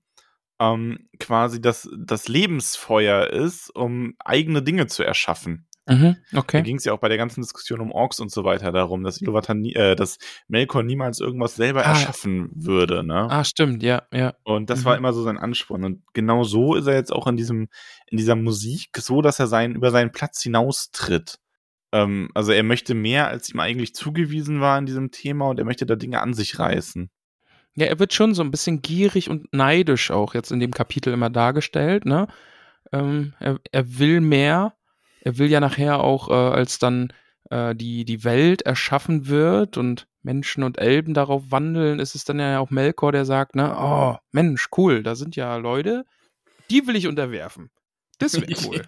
[0.60, 5.68] ähm, quasi, dass das Lebensfeuer ist, um eigene Dinge zu erschaffen.
[5.86, 6.16] Mhm.
[6.32, 6.62] Da Okay.
[6.64, 9.22] ging es ja auch bei der ganzen Diskussion um Orks und so weiter darum, dass
[9.22, 10.18] Iluvatar nie, äh, dass
[10.48, 11.90] Melkor niemals irgendwas selber Ah.
[11.90, 13.28] erschaffen würde, ne?
[13.30, 14.34] Ah, stimmt, ja, ja.
[14.44, 14.86] Und das Mhm.
[14.86, 15.84] war immer so sein Ansporn.
[15.84, 17.68] Und genau so ist er jetzt auch in diesem,
[18.08, 21.40] in dieser Musik, so dass er sein, über seinen Platz hinaustritt.
[21.92, 25.66] Ähm, also er möchte mehr, als ihm eigentlich zugewiesen war in diesem Thema und er
[25.66, 27.10] möchte da Dinge an sich reißen.
[27.76, 31.12] Ja, er wird schon so ein bisschen gierig und neidisch auch jetzt in dem Kapitel
[31.12, 32.28] immer dargestellt, ne?
[32.92, 34.76] Ähm, er, er will mehr.
[35.24, 37.14] Er will ja nachher auch, äh, als dann
[37.50, 42.40] äh, die, die Welt erschaffen wird und Menschen und Elben darauf wandeln, ist es dann
[42.40, 46.06] ja auch Melkor, der sagt, ne, oh, Mensch, cool, da sind ja Leute,
[46.70, 47.70] die will ich unterwerfen.
[48.20, 48.84] Das wäre cool.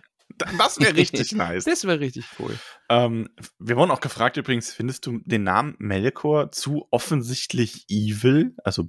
[0.57, 1.63] Das wäre richtig nice.
[1.65, 2.57] Das wäre richtig cool.
[2.89, 8.85] Ähm, wir wurden auch gefragt übrigens, findest du den Namen Melkor zu offensichtlich evil, also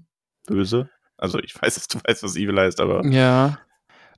[0.46, 0.90] böse?
[1.16, 3.60] Also ich weiß, dass du weißt, was evil heißt, aber Ja.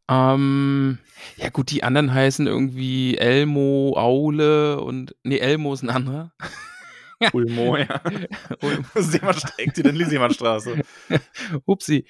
[0.09, 0.99] Ähm,
[1.37, 6.33] ja gut, die anderen heißen irgendwie Elmo, Aule und nee, Elmo ist ein anderer.
[7.33, 8.01] Ulmo, ja.
[8.63, 8.85] Ulmo.
[8.95, 10.83] Seemannstraße, die denn Seemannstraße.
[11.67, 12.07] Upsi.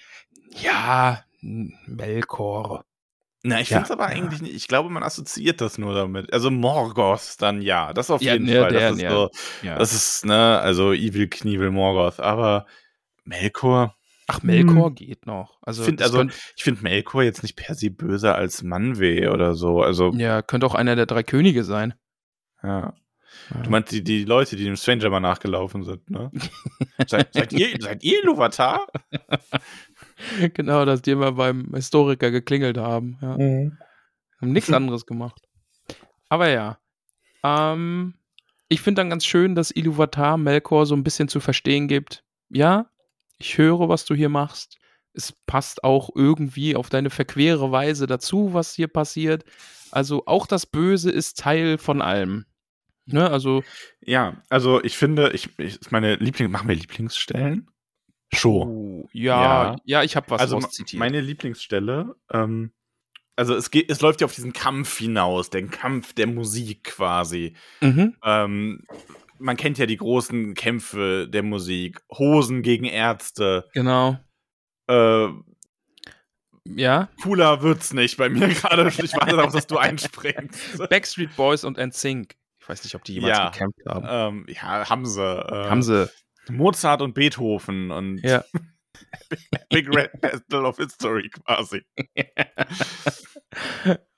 [0.60, 2.84] Ja, Melkor.
[3.44, 3.76] Na, ich Ja.
[3.78, 4.54] finde es aber eigentlich nicht.
[4.54, 6.32] Ich glaube, man assoziiert das nur damit.
[6.32, 8.72] Also Morgoth dann ja, das auf Ja, jeden ne, Fall.
[8.72, 9.10] der- das ist ja.
[9.10, 9.30] so,
[9.62, 9.78] Ja.
[9.78, 12.20] das ist, ne, also Evil Knievel Morgoth.
[12.20, 12.66] Aber
[13.24, 13.94] Melkor,
[14.30, 14.94] Ach, Melkor Hm.
[14.94, 15.58] geht noch.
[15.62, 18.62] Also, ich finde das also, könnt, ich finde Melkor jetzt nicht per se böser als
[18.62, 19.82] Manwë oder so.
[19.82, 21.94] Also, ja, könnte auch einer der drei Könige sein.
[22.62, 22.94] ja.
[23.54, 23.60] Ja.
[23.60, 26.30] Du meinst die, die Leute, die dem Stranger mal nachgelaufen sind, ne?
[27.06, 28.86] seid, seid ihr, seid ihr Iluvatar?
[30.54, 33.18] genau, dass die immer beim Historiker geklingelt haben.
[33.20, 33.36] Ja.
[33.36, 33.78] Mhm.
[34.40, 35.42] Haben nichts anderes gemacht.
[36.30, 36.78] Aber ja.
[37.44, 38.14] Ähm,
[38.68, 42.24] ich finde dann ganz schön, dass Iluvatar Melkor so ein bisschen zu verstehen gibt.
[42.48, 42.86] Ja,
[43.38, 44.78] ich höre, was du hier machst.
[45.14, 49.44] Es passt auch irgendwie auf deine verquere Weise dazu, was hier passiert.
[49.90, 52.44] Also auch das Böse ist Teil von allem.
[53.06, 53.64] Ne, also
[54.02, 57.70] Ja, also ich finde, ich, ich meine Liebling, machen wir Lieblingsstellen?
[58.34, 58.64] Show.
[58.64, 59.76] oh, ja, Ja.
[59.84, 60.60] ja, ich habe was also
[60.92, 62.72] meine Lieblingsstelle, ähm,
[63.38, 67.54] also es geht, es läuft ja auf diesen Kampf hinaus, den Kampf der Musik quasi.
[67.80, 68.16] mhm.
[68.24, 68.82] Ähm,
[69.38, 73.68] man kennt ja die großen Kämpfe der Musik, Hosen gegen Ärzte.
[73.74, 74.18] Genau.
[74.88, 75.28] Äh,
[76.64, 77.08] Ja.
[77.22, 78.88] cooler wird's nicht bei mir gerade.
[78.88, 80.78] Ich warte darauf, dass du einspringst.
[80.90, 82.34] Backstreet Boys und NSYNC.
[82.60, 83.48] Ich weiß nicht, ob die jemals Ja.
[83.50, 84.06] gekämpft haben.
[84.38, 85.22] ähm, ja, haben sie.
[85.22, 86.10] Äh, Haben sie.
[86.50, 88.44] Mozart und Beethoven und Ja.
[89.70, 91.82] Big Red Battle of History quasi.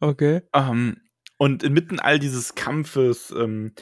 [0.01, 0.43] okay.
[0.55, 0.97] Ähm,
[1.39, 3.75] und inmitten all dieses Kampfes ähm,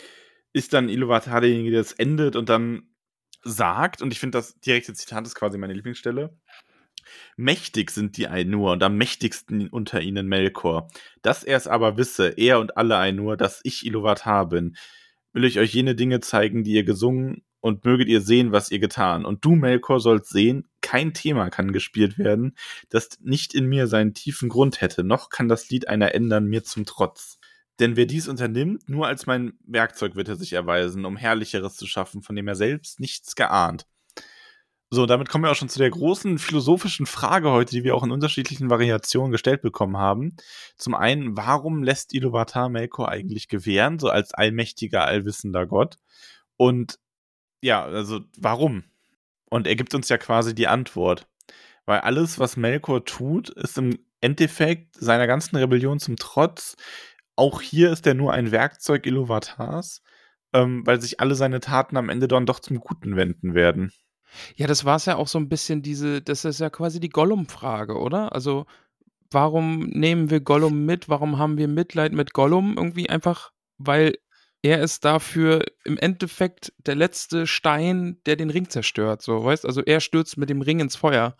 [0.59, 2.83] ist dann Iluvatar derjenige, der es endet und dann
[3.43, 6.37] sagt, und ich finde das direkte Zitat ist quasi meine Lieblingsstelle,
[7.37, 10.89] Mächtig sind die Ainur und am mächtigsten unter ihnen Melkor.
[11.23, 14.77] Dass er es aber wisse, er und alle Ainur, dass ich Iluvatar bin,
[15.33, 18.79] will ich euch jene Dinge zeigen, die ihr gesungen und möget ihr sehen, was ihr
[18.79, 19.25] getan.
[19.25, 22.57] Und du, Melkor, sollst sehen, kein Thema kann gespielt werden,
[22.89, 26.65] das nicht in mir seinen tiefen Grund hätte, noch kann das Lied einer ändern mir
[26.65, 27.38] zum Trotz.
[27.81, 31.87] Denn wer dies unternimmt, nur als mein Werkzeug wird er sich erweisen, um Herrlicheres zu
[31.87, 33.87] schaffen, von dem er selbst nichts geahnt.
[34.91, 38.05] So, damit kommen wir auch schon zu der großen philosophischen Frage heute, die wir auch
[38.05, 40.37] in unterschiedlichen Variationen gestellt bekommen haben.
[40.77, 45.99] Zum einen, warum lässt Iluvatar Melkor eigentlich gewähren, so als allmächtiger, allwissender Gott?
[46.57, 46.99] Und
[47.61, 48.85] ja, also warum?
[49.51, 51.29] Und er gibt uns ja quasi die Antwort.
[51.85, 56.77] Weil alles, was Melkor tut, ist im Endeffekt seiner ganzen Rebellion zum Trotz.
[57.39, 60.03] Auch hier ist er nur ein Werkzeug Iluvatars,
[60.53, 63.93] ähm, weil sich alle seine Taten am Ende dann doch zum Guten wenden werden.
[64.57, 67.11] Ja, das war es ja auch so ein bisschen diese, das ist ja quasi die
[67.11, 68.33] Gollum-Frage, oder?
[68.33, 68.67] Also,
[69.31, 71.09] warum nehmen wir Gollum mit?
[71.09, 72.75] Warum haben wir Mitleid mit Gollum?
[72.77, 74.15] Irgendwie einfach, weil
[74.63, 79.65] er ist dafür im Endeffekt der letzte Stein, der den Ring zerstört, so, weißt?
[79.65, 81.37] Also, er stürzt mit dem Ring ins Feuer.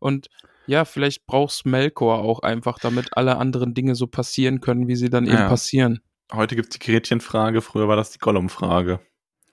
[0.00, 0.28] Und
[0.66, 5.10] ja, vielleicht brauchst Melkor auch einfach, damit alle anderen Dinge so passieren können, wie sie
[5.10, 5.48] dann eben Ja.
[5.48, 6.00] passieren.
[6.32, 9.00] Heute gibt es die Gretchenfrage, früher war das die Gollum-Frage.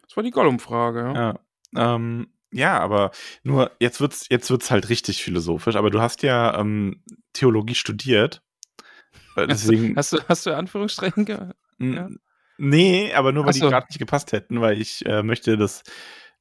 [0.08, 1.40] Das war die Gollum-Frage, ja.
[1.76, 1.96] Ja.
[1.96, 3.12] Ähm, ja, aber
[3.44, 5.76] nur jetzt wird's jetzt wird's halt richtig philosophisch.
[5.76, 8.42] Aber du hast ja ähm, Theologie studiert,
[9.36, 11.26] Äh, deswegen Hast du, hast du Anführungsstrichen?
[11.26, 12.10] ge- ja?
[12.58, 13.70] nee, aber nur weil Ach die so.
[13.70, 15.84] gerade nicht gepasst hätten, weil ich äh, möchte, dass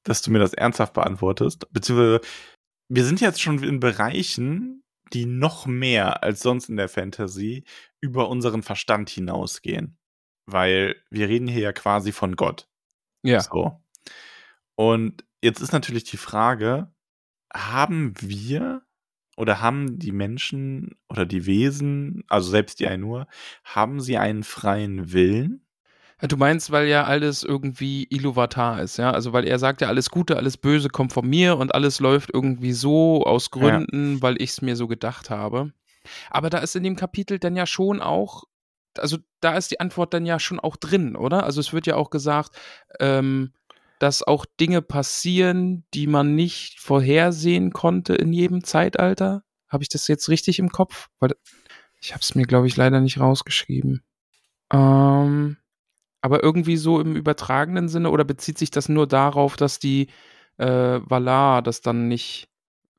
[0.05, 1.67] dass du mir das ernsthaft beantwortest.
[1.73, 2.21] Beziehungsweise
[2.89, 7.65] wir sind jetzt schon in Bereichen, die noch mehr als sonst in der Fantasy
[8.01, 9.99] über unseren Verstand hinausgehen,
[10.47, 12.69] weil wir reden hier ja quasi von Gott.
[13.23, 13.41] Ja.
[13.41, 13.83] So.
[14.77, 16.93] Und jetzt ist natürlich die Frage,
[17.53, 18.83] haben wir
[19.37, 23.27] oder haben die Menschen oder die Wesen, also selbst die Ainur,
[23.65, 25.66] haben sie einen freien Willen?
[26.23, 29.11] Du meinst, weil ja alles irgendwie Iluvatar ist, ja?
[29.11, 32.31] Also, weil er sagt ja, alles Gute, alles Böse kommt von mir und alles läuft
[32.33, 35.73] irgendwie so aus Gründen, weil ich es mir so gedacht habe.
[36.31, 38.45] Aber da ist in dem Kapitel dann ja schon auch,
[38.97, 41.45] also da ist die Antwort dann ja schon auch drin, oder?
[41.45, 42.57] Also es wird ja auch gesagt,
[42.99, 43.53] ähm,
[43.99, 49.43] dass auch Dinge passieren, die man nicht vorhersehen konnte in jedem Zeitalter.
[49.69, 51.09] Habe ich das jetzt richtig im Kopf?
[51.19, 51.35] Weil
[52.01, 54.03] ich habe es mir, glaube ich, leider nicht rausgeschrieben.
[54.73, 55.57] Ähm,
[56.21, 60.09] aber irgendwie so im übertragenen Sinne oder bezieht sich das nur darauf, dass die
[60.59, 60.67] äh,
[61.05, 62.49] Valar das dann nicht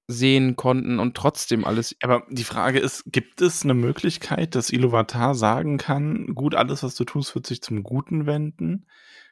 [0.07, 1.95] sehen konnten und trotzdem alles.
[2.01, 6.95] Aber die Frage ist, gibt es eine Möglichkeit, dass Iluvatar sagen kann, gut, alles, was
[6.95, 8.85] du tust, wird sich zum Guten wenden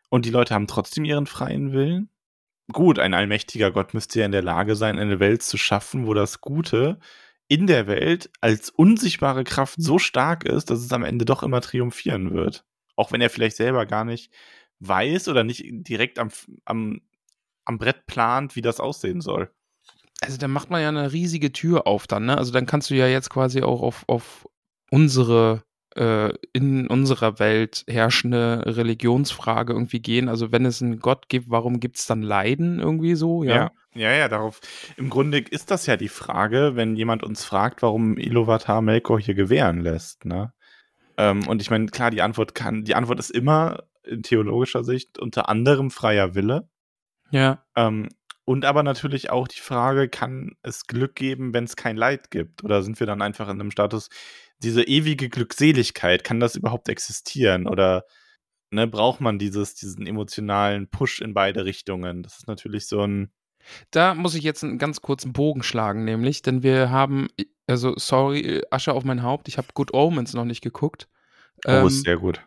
[0.09, 2.09] und die Leute haben trotzdem ihren freien Willen?
[2.73, 6.13] Gut, ein allmächtiger Gott müsste ja in der Lage sein, eine Welt zu schaffen, wo
[6.13, 6.99] das Gute
[7.47, 11.61] in der Welt als unsichtbare Kraft so stark ist, dass es am Ende doch immer
[11.61, 12.65] triumphieren wird.
[12.95, 14.31] Auch wenn er vielleicht selber gar nicht
[14.79, 16.29] weiß oder nicht direkt am,
[16.65, 17.01] am,
[17.65, 19.51] am Brett plant, wie das aussehen soll.
[20.21, 22.37] Also da macht man ja eine riesige Tür auf dann, ne?
[22.37, 24.47] Also dann kannst du ja jetzt quasi auch auf, auf
[24.89, 25.63] unsere
[25.95, 30.29] äh, in unserer Welt herrschende Religionsfrage irgendwie gehen.
[30.29, 33.43] Also wenn es einen Gott gibt, warum gibt es dann Leiden irgendwie so?
[33.43, 33.71] Ja.
[33.93, 34.61] ja, ja, darauf.
[34.97, 39.35] Im Grunde ist das ja die Frage, wenn jemand uns fragt, warum Iluvatar Melkor hier
[39.35, 40.53] gewähren lässt, ne?
[41.17, 45.17] Ähm, und ich meine, klar, die Antwort kann, die Antwort ist immer in theologischer Sicht
[45.17, 46.69] unter anderem freier Wille.
[47.31, 47.63] Ja.
[47.75, 48.09] Ähm,
[48.45, 52.63] und aber natürlich auch die Frage, kann es Glück geben, wenn es kein Leid gibt?
[52.63, 54.09] Oder sind wir dann einfach in einem Status,
[54.59, 57.67] diese ewige Glückseligkeit, kann das überhaupt existieren?
[57.67, 58.05] Oder
[58.69, 62.21] ne, braucht man dieses, diesen emotionalen Push in beide Richtungen?
[62.21, 63.31] Das ist natürlich so ein.
[63.89, 67.27] Da muss ich jetzt einen ganz kurzen Bogen schlagen, nämlich, denn wir haben,
[67.67, 71.07] also sorry, Asche auf mein Haupt, ich habe Good Omens noch nicht geguckt.
[71.65, 72.41] Oh, Ähm, ist sehr gut.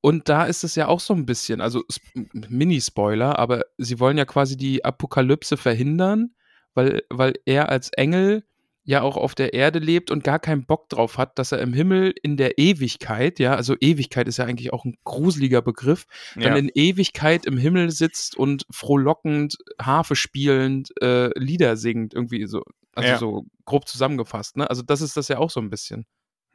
[0.00, 4.18] Und da ist es ja auch so ein bisschen, also Sp- Mini-Spoiler, aber sie wollen
[4.18, 6.34] ja quasi die Apokalypse verhindern,
[6.74, 8.44] weil, weil er als Engel
[8.84, 11.74] ja auch auf der Erde lebt und gar keinen Bock drauf hat, dass er im
[11.74, 16.42] Himmel in der Ewigkeit, ja, also Ewigkeit ist ja eigentlich auch ein gruseliger Begriff, dann
[16.42, 16.56] Ja.
[16.56, 22.62] in Ewigkeit im Himmel sitzt und frohlockend, Harfe spielend, äh, Lieder singt, irgendwie so,
[22.98, 23.18] also Ja.
[23.18, 24.68] so grob zusammengefasst, ne?
[24.68, 26.06] Also das ist das ja auch so ein bisschen.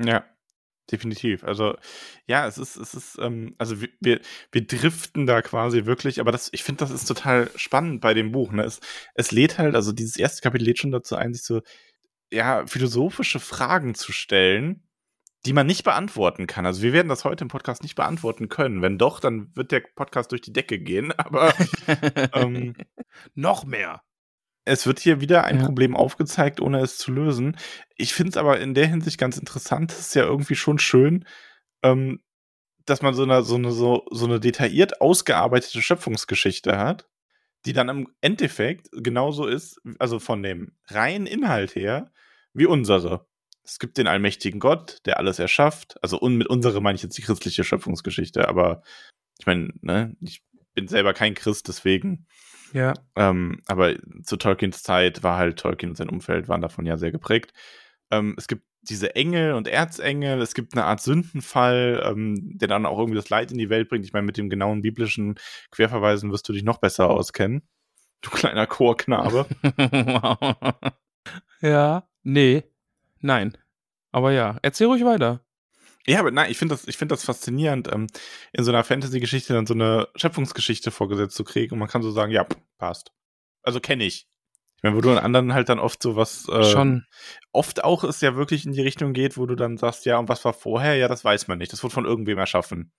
[0.04, 0.26] Ja,
[0.92, 1.44] definitiv.
[1.44, 1.76] Also,
[2.28, 4.20] ja, es ist, es ist, ähm, also wir, wir,
[4.52, 8.32] wir driften da quasi wirklich, aber das, ich finde, das ist total spannend bei dem
[8.32, 8.52] Buch.
[8.52, 8.64] Ne?
[8.64, 8.80] Es,
[9.16, 11.62] es lädt halt, also dieses erste Kapitel lädt schon dazu ein, sich so,
[12.32, 14.88] ja, philosophische Fragen zu stellen,
[15.46, 16.66] die man nicht beantworten kann.
[16.66, 18.82] Also wir werden das heute im Podcast nicht beantworten können.
[18.82, 21.12] Wenn doch, dann wird der Podcast durch die Decke gehen.
[21.18, 21.54] Aber
[22.34, 22.76] ähm,
[23.36, 24.02] Noch mehr.
[24.66, 25.66] Es wird hier wieder ein Ja.
[25.66, 27.58] Problem aufgezeigt, ohne es zu lösen.
[27.98, 29.92] Ich finde es aber in der Hinsicht ganz interessant.
[29.92, 31.26] Es ist ja irgendwie schon schön,
[31.84, 32.22] ähm,
[32.86, 37.08] dass man so eine, so, eine, so, so eine detailliert ausgearbeitete Schöpfungsgeschichte hat,
[37.66, 42.12] die dann im Endeffekt genauso ist, also von dem reinen Inhalt her,
[42.54, 43.26] wie unsere.
[43.64, 45.96] Es gibt den allmächtigen Gott, der alles erschafft.
[46.04, 48.84] Also un mit unsere meine ich jetzt die christliche Schöpfungsgeschichte, aber
[49.40, 52.28] ich meine, ne, ich bin selber kein Christ, deswegen
[52.74, 52.94] Ja.
[53.16, 57.12] ähm, aber zu Tolkiens Zeit war halt Tolkien und sein Umfeld waren davon ja sehr
[57.12, 57.54] geprägt.
[58.12, 62.86] Ähm, es gibt diese Engel und Erzengel, es gibt eine Art Sündenfall, ähm, der dann
[62.86, 64.06] auch irgendwie das Leid in die Welt bringt.
[64.06, 65.36] Ich meine, mit dem genauen biblischen
[65.72, 67.62] Querverweisen wirst du dich noch besser auskennen.
[68.22, 69.46] Du kleiner Chorknabe.
[71.62, 72.64] ja, nee,
[73.20, 73.58] nein.
[74.12, 75.43] Aber ja, erzähl ruhig weiter.
[76.06, 78.08] Ja, aber nein, ich finde das, ich finde das faszinierend, ähm,
[78.52, 82.12] in so einer Fantasy-Geschichte dann so eine Schöpfungsgeschichte vorgesetzt zu kriegen und man kann so
[82.12, 82.46] sagen, ja,
[82.78, 83.12] passt.
[83.62, 84.28] Also kenne ich.
[84.84, 87.06] Ich meine, wo du in anderen halt dann oft so was äh, Schon.
[87.54, 90.28] oft auch es ja wirklich in die Richtung geht, wo du dann sagst, ja, und
[90.28, 90.96] was war vorher?
[90.98, 91.72] Ja, das weiß man nicht.
[91.72, 92.92] Das wurde von irgendwem erschaffen.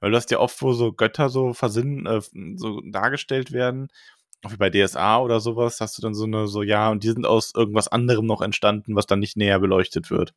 [0.00, 2.20] Weil du hast ja oft, wo so Götter so versinnen, äh,
[2.56, 3.86] so dargestellt werden,
[4.42, 7.08] auch wie bei DSA oder sowas, hast du dann so eine, so, ja, und die
[7.08, 10.34] sind aus irgendwas anderem noch entstanden, was dann nicht näher beleuchtet wird.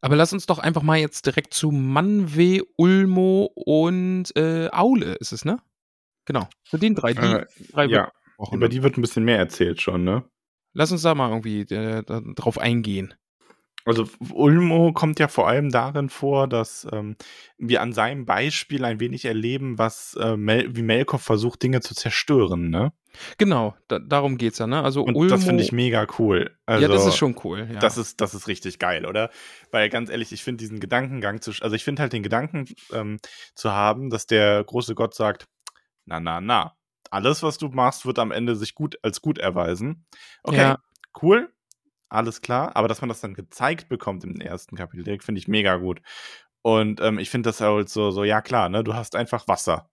[0.00, 5.32] Aber lass uns doch einfach mal jetzt direkt zu Manwe, Ulmo und äh, Aule ist
[5.32, 5.60] es, ne?
[6.24, 6.48] Genau.
[6.64, 7.12] Zu den drei.
[7.12, 8.56] Die Äh, drei ja, gesprochen.
[8.56, 10.24] über die wird ein bisschen mehr erzählt schon, ne?
[10.72, 12.02] Lass uns da mal irgendwie äh,
[12.34, 13.14] drauf eingehen.
[13.84, 17.16] Also Ulmo kommt ja vor allem darin vor, dass ähm,
[17.58, 21.94] wir an seinem Beispiel ein wenig erleben, was äh, Mel wie Melkor versucht, Dinge zu
[21.94, 22.92] zerstören, ne?
[23.38, 24.82] Genau, da, darum geht's ja, ne?
[24.82, 25.30] Also Und Ulmo.
[25.30, 26.56] das finde ich mega cool.
[26.66, 27.68] Also, ja, das ist schon cool.
[27.72, 27.80] Ja.
[27.80, 29.30] Das ist, das ist richtig geil, oder?
[29.72, 33.18] Weil ganz ehrlich, ich finde diesen Gedankengang zu, also ich finde halt den Gedanken ähm,
[33.54, 35.48] zu haben, dass der große Gott sagt,
[36.04, 36.76] na, na, na,
[37.10, 40.06] alles, was du machst, wird am Ende sich gut als gut erweisen.
[40.42, 40.78] Okay, Ja.
[41.20, 41.52] cool,
[42.10, 45.48] alles klar, aber dass man das dann gezeigt bekommt im ersten Kapitel, direkt finde ich
[45.48, 46.00] mega gut.
[46.62, 49.88] Und ähm, ich finde das halt so, so, ja klar, ne, du hast einfach Wasser,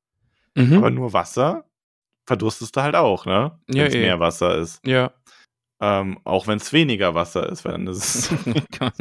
[0.55, 0.77] mhm.
[0.77, 1.65] aber nur Wasser
[2.25, 3.57] verdurstest du halt auch, ne?
[3.69, 4.01] Ja, Wenn es eh.
[4.01, 4.85] mehr Wasser ist.
[4.85, 5.13] ja.
[5.79, 8.29] Ähm, auch wenn es weniger Wasser ist, weil dann ist es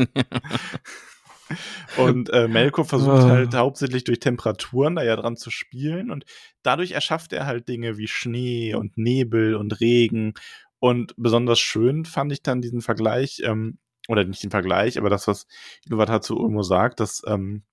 [1.96, 3.28] Und äh, Melkor versucht Ah.
[3.30, 6.24] halt hauptsächlich durch Temperaturen da ja dran zu spielen und
[6.62, 10.34] dadurch erschafft er halt Dinge wie Schnee und Nebel und Regen.
[10.78, 15.26] Und besonders schön fand ich dann diesen Vergleich, ähm, oder nicht den Vergleich, aber das,
[15.26, 15.46] was
[15.86, 17.64] Iluvatar zu Ulmo sagt, dass ähm,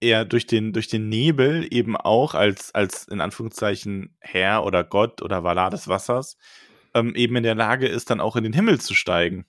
[0.00, 5.22] er durch den, durch den Nebel eben auch als, als in Anführungszeichen Herr oder Gott
[5.22, 6.36] oder Valar des Wassers
[6.94, 9.46] ähm, eben in der Lage ist, dann auch in den Himmel zu steigen.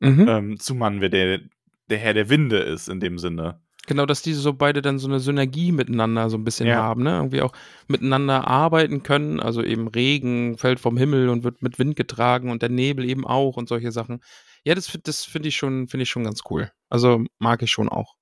[0.00, 0.28] mhm.
[0.28, 1.40] Ähm, zu Mann, wer der,
[1.88, 3.60] der Herr der Winde ist in dem Sinne.
[3.86, 6.76] Genau, dass diese so beide dann so eine Synergie miteinander so ein bisschen Ja.
[6.82, 7.16] haben, ne?
[7.16, 7.52] Irgendwie auch
[7.88, 9.40] miteinander arbeiten können.
[9.40, 13.26] Also eben Regen fällt vom Himmel und wird mit Wind getragen und der Nebel eben
[13.26, 14.20] auch und solche Sachen.
[14.64, 16.70] Ja, das, das finde ich schon, finde ich schon ganz cool.
[16.90, 18.14] Also mag ich schon auch.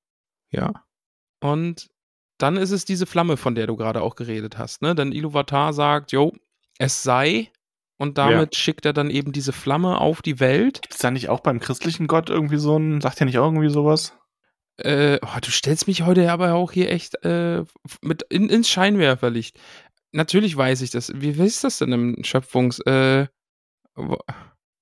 [0.50, 0.72] Ja.
[1.40, 1.88] Und
[2.38, 4.94] dann ist es diese Flamme, von der du gerade auch geredet hast, ne?
[4.94, 6.32] Denn Iluvatar sagt, jo,
[6.78, 7.50] es sei.
[7.96, 10.82] Und damit schickt er dann eben diese Flamme auf die Welt.
[10.82, 13.44] Gibt es da nicht auch beim christlichen Gott irgendwie so ein, sagt er nicht auch
[13.46, 14.16] irgendwie sowas?
[14.78, 17.64] Äh, oh, du stellst mich heute aber auch hier echt äh,
[18.02, 19.58] mit in, ins Scheinwerferlicht.
[20.12, 21.12] Natürlich weiß ich das.
[21.14, 22.80] Wie, wie ist das denn im Schöpfungs...
[22.80, 23.26] Äh,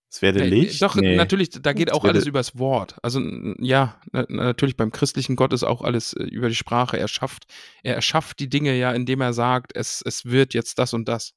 [0.08, 0.82] Es werde Äh, Licht.
[0.82, 1.16] Doch, Nee.
[1.16, 2.96] natürlich, da geht auch alles übers Wort.
[3.02, 3.20] Also
[3.58, 6.98] ja, na, natürlich beim christlichen Gott ist auch alles äh, über die Sprache.
[6.98, 7.44] Er schafft,
[7.82, 11.34] er erschafft die Dinge ja, indem er sagt, es, es wird jetzt das und das.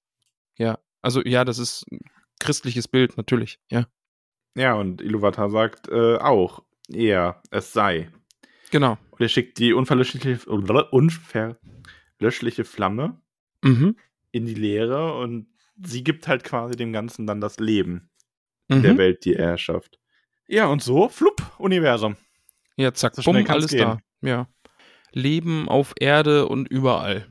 [0.57, 1.99] Ja, also ja, das ist ein
[2.39, 3.87] christliches Bild, natürlich, ja.
[4.57, 8.09] Ja, und Iluvatar sagt äh, auch eher, es sei.
[8.71, 8.97] Genau.
[9.11, 13.19] Und er schickt die unverlöschliche, unverlöschliche Flamme
[13.63, 13.95] Mhm.
[14.31, 15.47] in die Leere und
[15.83, 18.09] sie gibt halt quasi dem Ganzen dann das Leben
[18.67, 18.97] in der Mhm.
[18.97, 19.99] Welt, die er erschafft.
[20.47, 22.15] Ja, und so, flupp, Universum.
[22.77, 23.99] Ja, zack, So bumm, alles da.
[24.21, 24.47] Ja.
[25.11, 27.25] Leben auf Erde und überall.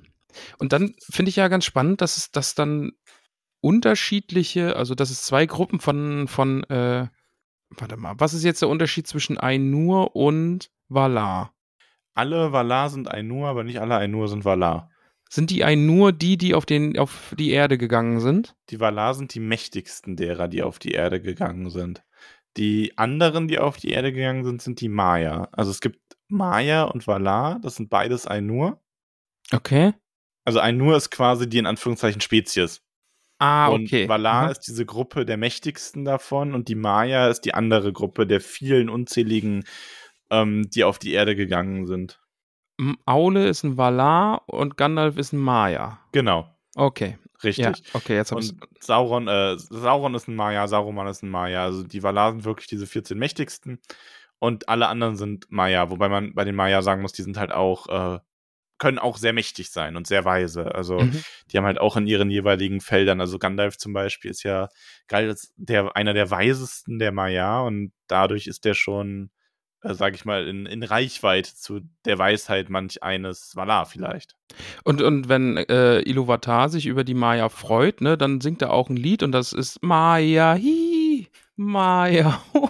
[0.58, 2.92] Und dann finde ich ja ganz spannend, dass es dass dann
[3.60, 7.06] unterschiedliche, also dass es zwei Gruppen von, von äh,
[7.70, 11.52] warte mal, was ist jetzt der Unterschied zwischen Ainur und Valar?
[12.14, 14.90] Alle Valar sind Ainur, aber nicht alle Ainur sind Valar.
[15.28, 18.54] Sind die Ainur die, die auf, den, auf die Erde gegangen sind?
[18.70, 22.04] Die Valar sind die mächtigsten derer, die auf die Erde gegangen sind.
[22.56, 25.48] Die anderen, die auf die Erde gegangen sind, sind die Maya.
[25.50, 28.80] Also es gibt Maya und Valar, das sind beides Ainur.
[29.52, 29.94] Okay.
[30.44, 32.80] Also Ainur ist quasi die in Anführungszeichen Spezies.
[33.38, 34.08] Ah, und okay.
[34.08, 34.50] Valar Aha.
[34.52, 38.88] ist diese Gruppe der mächtigsten davon und die Maya ist die andere Gruppe der vielen
[38.88, 39.64] unzähligen,
[40.42, 42.20] ähm, die auf die Erde gegangen sind.
[43.06, 46.00] Aule ist ein Valar und Gandalf ist ein Maya.
[46.12, 47.18] Genau, Okay.
[47.44, 47.64] richtig.
[47.66, 51.62] Ja, okay, jetzt Und Sauron, äh, Sauron ist ein Maya, Saruman ist ein Maya.
[51.64, 53.80] Also die Valar sind wirklich diese 14 mächtigsten.
[54.40, 57.52] Und alle anderen sind Maya, wobei man bei den Maya sagen muss, die sind halt
[57.52, 58.18] auch, äh,
[58.78, 60.74] können auch sehr mächtig sein und sehr weise.
[60.74, 61.22] Also Mhm.
[61.50, 64.68] die haben halt auch in ihren jeweiligen Feldern, also Gandalf zum Beispiel ist ja
[65.06, 69.30] geil, als der, einer der weisesten der Maya und dadurch ist der schon,
[69.84, 74.34] äh, sag ich mal, in, in Reichweite zu der Weisheit manch eines Valar vielleicht.
[74.84, 78.88] Und, und wenn äh, Iluvatar sich über die Maya freut, ne, dann singt er auch
[78.88, 82.42] ein Lied und das ist Maya, hi, Maya.
[82.54, 82.68] ho.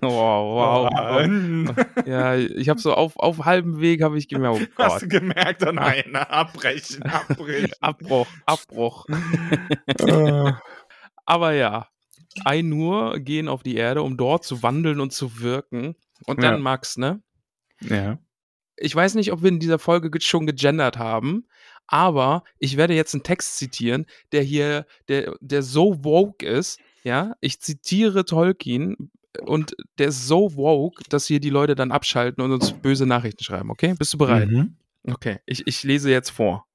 [0.00, 0.90] wow, wow.
[0.92, 5.02] Oh, Ja, ich habe so auf, auf halbem Weg habe ich gemerkt, oh Hast Gott.
[5.02, 5.64] du gemerkt?
[5.66, 7.72] Oh nein, abbrechen, abbrechen.
[7.80, 9.06] Abbruch, Abbruch.
[10.06, 10.52] Äh,
[11.26, 11.88] Aber ja,
[12.46, 15.94] Ainur gehen auf die Erde, um dort zu wandeln und zu wirken.
[16.26, 16.58] Und dann Ja.
[16.60, 17.22] Max, ne?
[17.80, 18.18] ja.
[18.76, 21.46] ich weiß nicht, ob wir in dieser Folge ge- schon gegendert haben,
[21.86, 27.34] aber ich werde jetzt einen Text zitieren, der hier, der, der so woke ist, ja.
[27.40, 29.10] Ich zitiere Tolkien
[29.42, 33.42] und der ist so woke, dass hier die Leute dann abschalten und uns böse Nachrichten
[33.44, 33.94] schreiben, okay?
[33.98, 34.48] Bist du bereit?
[34.50, 34.76] Mhm.
[35.06, 36.66] Okay, ich, ich lese jetzt vor.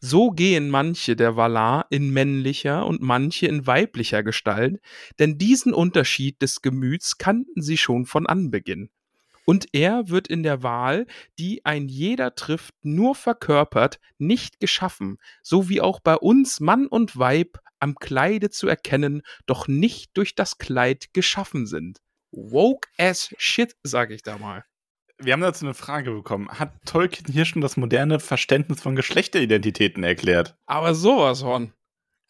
[0.00, 4.80] So gehen manche der Valar in männlicher und manche in weiblicher Gestalt,
[5.18, 8.90] denn diesen Unterschied des Gemüts kannten sie schon von Anbeginn.
[9.46, 11.06] Und er wird in der Wahl,
[11.38, 17.16] die ein jeder trifft, nur verkörpert, nicht geschaffen, so wie auch bei uns Mann und
[17.16, 22.00] Weib am Kleide zu erkennen, doch nicht durch das Kleid geschaffen sind.
[22.32, 24.64] Woke as shit, sag ich da mal.
[25.18, 26.48] Wir haben dazu eine Frage bekommen.
[26.48, 30.56] Hat Tolkien hier schon das moderne Verständnis von Geschlechteridentitäten erklärt?
[30.66, 31.72] Aber sowas von.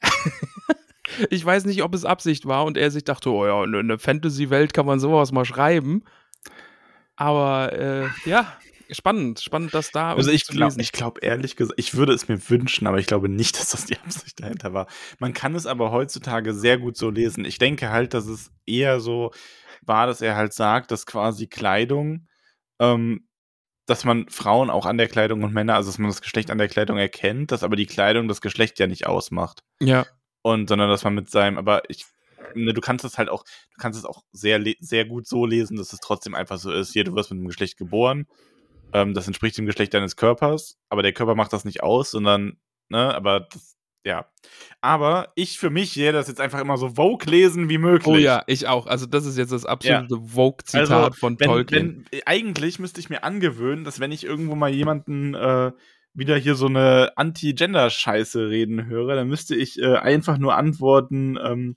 [1.31, 3.99] ich weiß nicht, ob es Absicht war und er sich dachte, oh ja, in einer
[3.99, 6.05] Fantasy-Welt kann man sowas mal schreiben.
[7.17, 8.57] Aber äh, ja,
[8.91, 10.15] spannend, spannend, dass da.
[10.15, 13.29] Also ich glaube ich glaub ehrlich gesagt, ich würde es mir wünschen, aber ich glaube
[13.29, 14.87] nicht, dass das die Absicht dahinter war.
[15.19, 17.45] Man kann es aber heutzutage sehr gut so lesen.
[17.45, 19.33] Ich denke halt, dass es eher so
[19.83, 22.29] war, dass er halt sagt, dass quasi Kleidung,
[22.81, 23.29] ähm,
[23.87, 26.59] dass man Frauen auch an der Kleidung und Männer, also dass man das Geschlecht an
[26.59, 29.63] der Kleidung erkennt, dass aber die Kleidung das Geschlecht ja nicht ausmacht.
[29.81, 30.07] Ja,
[30.47, 32.05] und sondern dass man mit seinem, aber ich,
[32.55, 35.77] ne, du kannst es halt auch, du kannst es auch sehr, sehr gut so lesen,
[35.77, 38.29] dass es trotzdem einfach so ist, hier, du wirst mit einem Geschlecht geboren,
[38.93, 42.61] ähm, das entspricht dem Geschlecht deines Körpers, aber der Körper macht das nicht aus, sondern,
[42.89, 43.76] ne, aber das,
[44.07, 44.27] ja.
[44.81, 48.07] Aber ich für mich werde das jetzt einfach immer so Vogue lesen wie möglich.
[48.07, 48.87] oh ja, ich auch.
[48.87, 52.07] Also, das ist jetzt das absolute Vogue-Zitat Also, von wenn, Tolkien.
[52.11, 55.73] Wenn, eigentlich müsste ich mir angewöhnen, dass wenn ich irgendwo mal jemanden äh,
[56.15, 61.75] wieder hier so eine Anti-Gender-Scheiße reden höre, dann müsste ich äh, einfach nur antworten, ähm,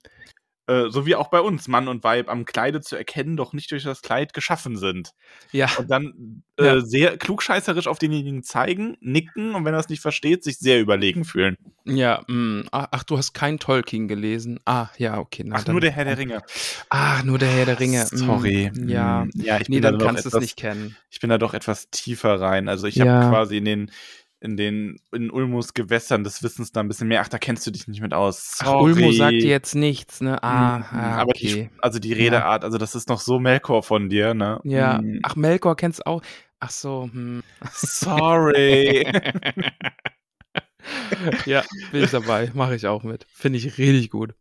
[0.70, 3.70] äh, so wie auch bei uns, Mann und Weib am Kleide zu erkennen, doch nicht
[3.72, 5.10] durch das Kleid geschaffen sind.
[5.52, 6.80] ja, Und dann äh, Ja.
[6.80, 11.24] sehr klugscheißerisch auf denjenigen zeigen, nicken und wenn er es nicht versteht, sich sehr überlegen
[11.24, 11.56] fühlen.
[11.84, 12.64] ja, mh.
[12.72, 14.60] ach, ach, du hast kein Tolkien gelesen.
[14.64, 15.42] Ah, ja, okay.
[15.46, 16.42] Na, Ach, dann, nur der Herr der Ringe.
[16.90, 18.04] Ach, nur der Herr der Ringe.
[18.10, 18.70] mm, Sorry.
[18.86, 19.24] Ja.
[19.24, 20.96] Mm, Ja, ich Nee, bin da dann doch kannst du es etwas- nicht kennen.
[21.10, 22.68] ich bin da doch etwas tiefer rein.
[22.68, 23.06] Also ich Ja.
[23.06, 23.90] habe quasi in den
[24.40, 27.20] in den in Ulmus Gewässern des Wissens da ein bisschen mehr.
[27.20, 28.58] Ach, da kennst du dich nicht mit aus.
[28.60, 28.80] Ach.
[28.80, 30.42] Ulmo sagt dir jetzt nichts, ne?
[30.42, 31.46] Ah, Mhm, ah aber okay.
[31.46, 34.60] die, also die Redeart, also das ist noch so Melkor von dir, ne?
[34.64, 35.00] Ja.
[35.00, 35.20] Mhm.
[35.22, 36.22] Ach, Melkor kennst du auch.
[36.58, 37.42] Ach so, hm.
[37.72, 39.06] Sorry.
[41.46, 41.62] ja,
[41.92, 42.50] bin ich dabei.
[42.54, 43.26] Mache ich auch mit.
[43.32, 44.34] Finde ich richtig gut.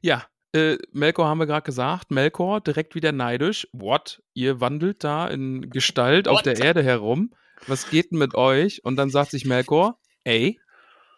[0.00, 2.10] Ja, äh, Melkor haben wir gerade gesagt.
[2.10, 3.68] Melkor direkt wieder neidisch.
[3.72, 4.22] What?
[4.34, 7.32] Ihr wandelt da in Gestalt auf der Erde herum.
[7.66, 8.84] Was geht denn mit euch?
[8.84, 10.60] Und dann sagt sich Melkor, ey,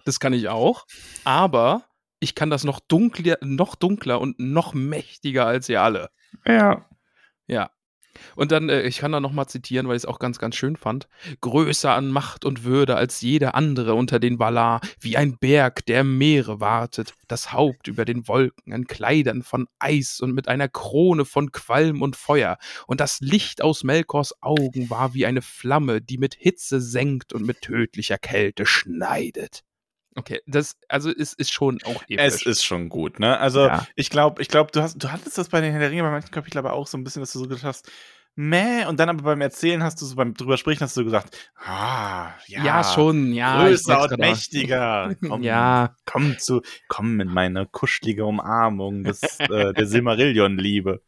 [0.04, 0.86] das kann ich auch,
[1.24, 1.84] aber
[2.20, 6.10] ich kann das noch dunkler, noch dunkler und noch mächtiger als ihr alle.
[6.46, 6.86] ja.
[7.46, 7.70] Ja.
[8.36, 10.76] Und dann, äh, ich kann da nochmal zitieren, weil ich es auch ganz, ganz schön
[10.76, 11.08] fand.
[11.40, 16.04] Größer an Macht und Würde als jeder andere unter den Valar, wie ein Berg, der
[16.04, 21.24] Meere wartet, das Haupt über den Wolken, in Kleidern von Eis und mit einer Krone
[21.24, 22.58] von Qualm und Feuer.
[22.86, 27.46] Und das Licht aus Melkors Augen war wie eine Flamme, die mit Hitze senkt und
[27.46, 29.64] mit tödlicher Kälte schneidet.
[30.16, 32.18] Okay, das, also es ist schon auch episch.
[32.18, 33.38] Es ist schon gut, ne?
[33.38, 33.86] Also Ja.
[33.94, 36.10] ich glaube, ich glaube, du hast, du hattest das bei den Herr der Ringe bei
[36.10, 37.90] manchen Kapiteln aber auch so ein bisschen, dass du so gedacht hast,
[38.34, 41.50] meh, und dann aber beim Erzählen hast du so beim drüber sprechen hast du gesagt,
[41.64, 43.68] ah, ja, ja, schon, ja.
[43.68, 44.18] ich größer und auch.
[44.18, 45.14] mächtiger.
[45.28, 45.94] Komm, Ja.
[46.06, 51.02] komm zu, komm in meine kuschelige Umarmung des, äh, der Silmarillion-Liebe.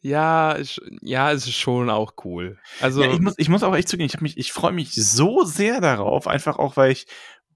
[0.00, 2.58] Ja, ich, ja, es ist schon auch cool.
[2.80, 4.94] Also, Ja, ich muss, ich muss auch echt zugeben, ich, hab mich, ich freue mich
[4.94, 7.06] so sehr darauf, einfach auch, weil ich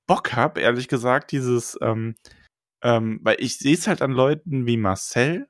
[0.06, 2.16] Bock habe, ehrlich gesagt, dieses, ähm,
[2.82, 5.48] ähm, weil ich sehe es halt an Leuten wie Marcel,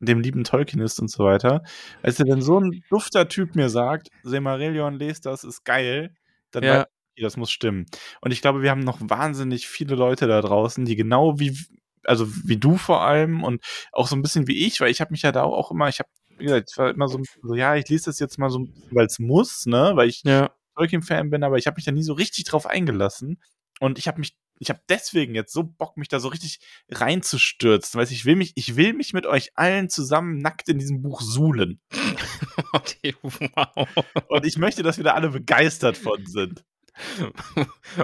[0.00, 1.62] dem lieben Tolkienist und so weiter.
[2.02, 6.14] Als wenn so ein dufter Typ mir sagt, Silmarillion, lest das, ist geil,
[6.50, 6.80] dann Ja.
[6.80, 7.86] weiß ich, das muss stimmen.
[8.20, 11.56] Und ich glaube, wir haben noch wahnsinnig viele Leute da draußen, die genau wie,
[12.04, 15.12] also wie du vor allem und auch so ein bisschen wie ich, weil ich habe
[15.12, 17.76] mich ja da auch immer, ich habe, wie gesagt, ich war immer so, so, ja,
[17.76, 21.44] ich lese das jetzt mal so, weil es muss, ne, weil ich ja, Tolkien-Fan bin,
[21.44, 23.40] aber ich habe mich da nie so richtig drauf eingelassen.
[23.82, 27.98] Und ich habe mich, ich habe deswegen jetzt so Bock, mich da so richtig reinzustürzen.
[27.98, 31.20] Weil ich will mich, ich will mich mit euch allen zusammen nackt in diesem Buch
[31.20, 31.80] suhlen.
[32.72, 33.88] okay, wow.
[34.28, 36.64] Und ich möchte, dass wir da alle begeistert von sind.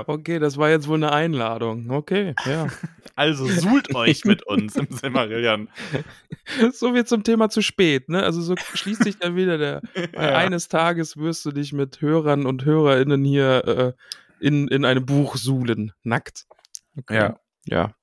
[0.06, 1.90] Okay, das war jetzt wohl eine Einladung.
[1.90, 2.66] Okay, ja.
[3.14, 5.68] Also suhlt euch mit uns im Silmarillion.
[6.72, 8.22] so viel zum Thema zu spät, ne?
[8.22, 9.82] Also so schließt sich dann wieder der.
[10.12, 10.36] Ja.
[10.36, 13.92] Eines Tages wirst du dich mit Hörern und HörerInnen hier äh,
[14.40, 16.46] in, in einem Buch suhlen, nackt.
[16.96, 17.16] Okay.
[17.16, 17.40] Ja.
[17.64, 17.94] Ja.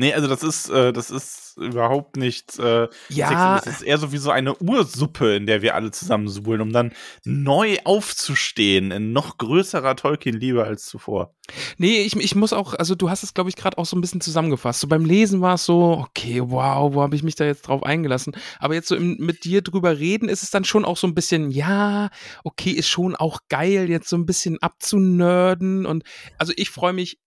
[0.00, 3.28] Nee, also das ist, äh, das ist überhaupt nicht äh, Ja.
[3.28, 3.66] sexy.
[3.70, 6.72] Das ist eher so wie so eine Ursuppe, in der wir alle zusammen suhlen, um
[6.72, 6.92] dann
[7.24, 11.34] neu aufzustehen in noch größerer Tolkien-Liebe als zuvor.
[11.76, 14.00] Nee, ich, ich muss auch, also du hast es, glaube ich, gerade auch so ein
[14.00, 14.80] bisschen zusammengefasst.
[14.80, 17.82] So beim Lesen war es so, okay, wow, wo habe ich mich da jetzt drauf
[17.82, 18.34] eingelassen?
[18.58, 21.14] Aber jetzt so im, mit dir drüber reden, ist es dann schon auch so ein
[21.14, 22.08] bisschen, ja,
[22.42, 25.84] okay, ist schon auch geil, jetzt so ein bisschen abzunörden.
[25.84, 26.04] Und
[26.38, 27.18] also ich freue mich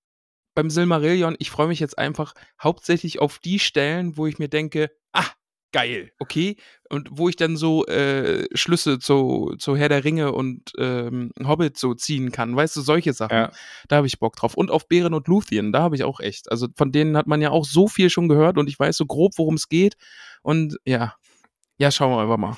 [0.56, 4.92] beim Silmarillion, ich freue mich jetzt einfach hauptsächlich auf die Stellen, wo ich mir denke,
[5.12, 5.30] ah,
[5.72, 6.56] geil, okay.
[6.90, 11.78] Und wo ich dann so äh, Schlüsse zu, zu Herr der Ringe und ähm, Hobbit
[11.78, 12.56] so ziehen kann.
[12.56, 13.36] Weißt du, solche Sachen.
[13.36, 13.52] Ja.
[13.88, 14.54] Da habe ich Bock drauf.
[14.54, 16.52] Und auf Bären und Luthien, da habe ich auch echt.
[16.52, 19.06] Also von denen hat man ja auch so viel schon gehört und ich weiß so
[19.06, 19.96] grob, worum es geht.
[20.44, 21.16] Und ja,
[21.78, 22.58] ja, schauen wir einfach mal.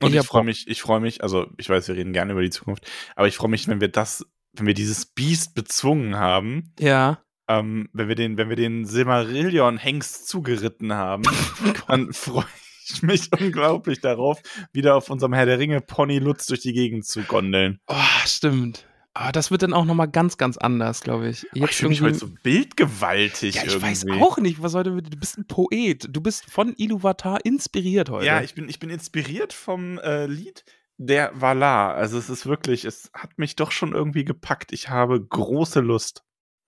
[0.00, 2.42] Und Ich ich freue mich, ich freue mich, also ich weiß, wir reden gerne über
[2.42, 6.72] die Zukunft, aber ich freue mich, wenn wir das, wenn wir dieses Biest bezwungen haben,
[6.78, 7.20] Ja.
[7.48, 11.22] ähm, wenn wir den, wenn wir den Silmarillion-Hengst zugeritten haben,
[11.88, 12.44] dann freue
[12.90, 14.40] ich mich unglaublich darauf,
[14.72, 17.80] wieder auf unserem Herr der Ringe Pony Lutz durch die Gegend zu gondeln.
[17.86, 17.94] Oh,
[18.24, 18.84] stimmt.
[19.14, 21.44] Aber das wird dann auch nochmal ganz, ganz anders, glaube ich.
[21.56, 23.86] Oh, ich fühle mich heute so bildgewaltig ja, ich irgendwie.
[23.90, 25.12] weiß auch nicht, was heute mit.
[25.12, 26.06] Du bist ein Poet.
[26.10, 28.26] Du bist von Iluvatar inspiriert heute.
[28.26, 30.64] Ja, ich bin, ich bin inspiriert vom äh, Lied
[30.98, 31.94] der Valar.
[31.94, 34.72] Also es ist wirklich, es hat mich doch schon irgendwie gepackt.
[34.72, 36.22] Ich habe große Lust.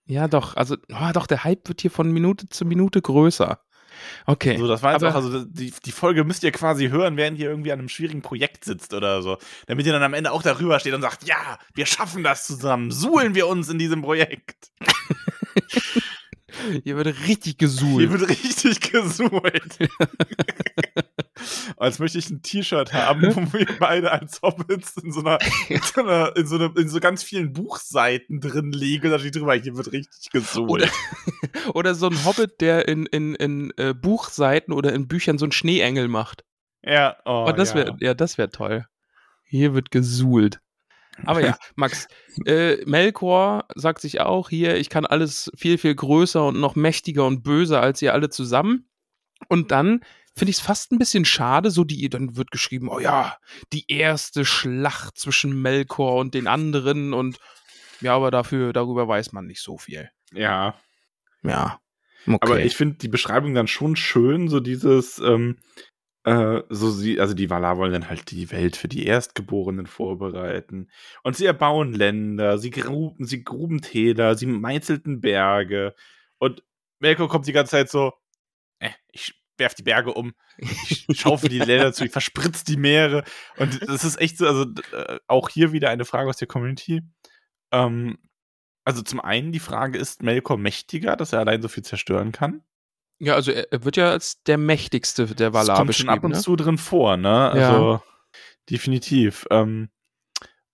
[0.06, 0.56] ja, doch.
[0.56, 3.60] Also, oh, doch, der Hype wird hier von Minute zu Minute größer.
[4.26, 4.56] Okay.
[4.56, 7.50] So, das war jetzt auch, also die, die Folge müsst ihr quasi hören, während ihr
[7.50, 9.38] irgendwie an einem schwierigen Projekt sitzt oder so.
[9.66, 12.90] Damit ihr dann am Ende auch darüber steht und sagt, ja, wir schaffen das zusammen,
[12.90, 14.70] suhlen wir uns in diesem Projekt.
[16.84, 18.08] Hier wird richtig gesuhlt.
[18.08, 19.78] Hier wird richtig gesuhlt.
[21.76, 25.38] Als möchte ich ein T-Shirt haben, wo wir beide als Hobbits in so einer,
[25.68, 29.10] in so, einer, in so, einer, in so ganz vielen Buchseiten drin liegen.
[29.10, 30.90] Da steht drüber, hier wird richtig gesuhlt.
[31.74, 35.52] Oder so ein Hobbit, der in, in, in äh, Buchseiten oder in Büchern so einen
[35.52, 36.44] Schneeengel macht.
[36.82, 37.76] ja, oh, Oh, das ja.
[37.76, 38.86] wäre, ja, das wäre toll.
[39.44, 40.60] Hier wird gesuhlt.
[41.24, 42.06] Aber ja, Max,
[42.46, 47.26] äh, Melkor sagt sich auch hier, ich kann alles viel, viel größer und noch mächtiger
[47.26, 48.88] und böser als ihr alle zusammen.
[49.48, 50.00] Und dann
[50.36, 53.36] finde ich es fast ein bisschen schade, so die, dann wird geschrieben, oh ja,
[53.72, 57.38] die erste Schlacht zwischen Melkor und den anderen und
[58.00, 60.10] Ja, aber dafür, darüber weiß man nicht so viel.
[60.32, 60.74] Ja.
[61.42, 61.80] Ja.
[62.26, 62.38] Okay.
[62.40, 65.58] Aber ich finde die Beschreibung dann schon schön, so dieses, ähm,
[66.24, 70.90] äh, so sie, also die Valar wollen dann halt die Welt für die Erstgeborenen vorbereiten.
[71.22, 75.94] Und sie erbauen Länder, sie gruben, sie gruben Täler, sie meißelten Berge.
[76.38, 76.62] Und
[76.98, 78.12] Melkor kommt die ganze Zeit so,
[78.80, 83.22] äh, ich werf die Berge um, ich schaufel die Länder zu, ich verspritz die Meere.
[83.56, 87.02] Und das ist echt so, also äh, auch hier wieder eine Frage aus der Community.
[87.70, 88.18] Ähm,
[88.84, 92.64] also zum einen die Frage, ist Melkor mächtiger, dass er allein so viel zerstören kann?
[93.20, 96.24] ja, also er, er wird ja als der mächtigste der Das Valar kommt schon ab
[96.24, 96.38] und Ne?
[96.38, 97.50] zu drin vor, ne?
[97.50, 98.02] Also
[98.68, 99.46] definitiv.
[99.50, 99.90] Ähm,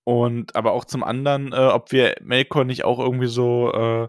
[0.04, 4.08] und aber auch zum anderen, äh, ob wir Melkor nicht auch irgendwie so äh,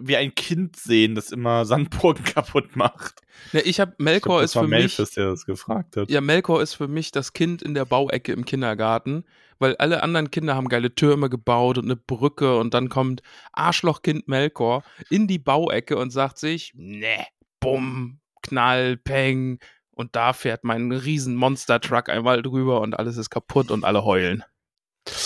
[0.00, 3.20] wie ein Kind sehen, das immer Sandburgen kaputt macht.
[3.52, 6.10] Ne, ich habe Ich Melkor glaub, ist für mich Melfis, der das gefragt hat.
[6.10, 9.24] Ja, Melkor ist für mich das Kind in der Bauecke im Kindergarten,
[9.58, 14.28] weil alle anderen Kinder haben geile Türme gebaut und eine Brücke und dann kommt Arschlochkind
[14.28, 17.26] Melkor in die Bauecke und sagt sich, ne,
[17.60, 19.58] bumm, knall, peng
[19.90, 24.44] und da fährt mein riesen Monster-Truck einmal drüber und alles ist kaputt und alle heulen.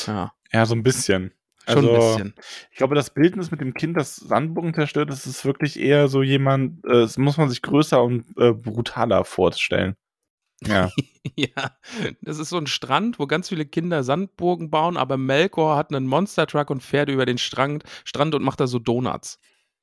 [0.07, 1.33] Ja, Ja, so ein bisschen.
[1.67, 2.35] Schon also, ein bisschen.
[2.71, 6.23] Ich glaube, das Bildnis mit dem Kind, das Sandburgen zerstört, das ist wirklich eher so
[6.23, 9.97] jemand, äh, das muss man sich größer und äh, brutaler vorstellen.
[10.67, 10.91] Ja.
[11.37, 11.77] Ja,
[12.21, 16.09] das ist so ein Strand, wo ganz viele Kinder Sandburgen bauen, aber Melkor hat einen
[16.09, 19.39] Monster-Truck und fährt über den Strand, Strand und macht da so Donuts.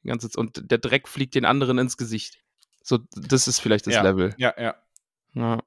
[0.05, 0.30] Ganze.
[0.38, 2.39] Und der Dreck fliegt den anderen ins Gesicht.
[2.84, 4.01] So, das ist vielleicht das ja.
[4.01, 4.36] Level.
[4.38, 4.75] Ja, ja.
[5.34, 5.59] Ja,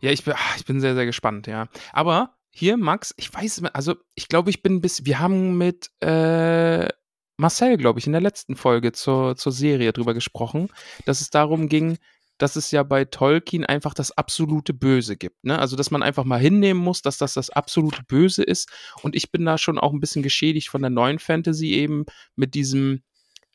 [0.00, 1.68] ja ich, bin, ah, ich bin sehr, sehr gespannt, ja.
[1.92, 6.88] Aber hier, Max, ich weiß, also ich glaube, ich bin bis, wir haben mit äh,
[7.36, 10.68] Marcel, glaube ich, in der letzten Folge zur, zur Serie drüber gesprochen,
[11.06, 11.98] dass es darum ging,
[12.36, 15.44] dass es ja bei Tolkien einfach das absolute Böse gibt.
[15.44, 15.58] Ne?
[15.58, 18.70] Also, dass man einfach mal hinnehmen muss, dass das das absolute Böse ist.
[19.02, 22.54] Und ich bin da schon auch ein bisschen geschädigt von der neuen Fantasy eben mit
[22.54, 23.02] diesem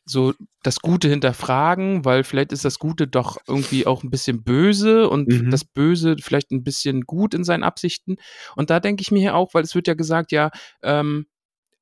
[0.06, 5.08] so das Gute hinterfragen, weil vielleicht ist das Gute doch irgendwie auch ein bisschen böse
[5.08, 5.50] und Mhm.
[5.50, 8.16] das Böse vielleicht ein bisschen gut in seinen Absichten.
[8.56, 10.50] Und da denke ich mir hier auch, weil es wird ja gesagt, ja,
[10.82, 11.26] ähm,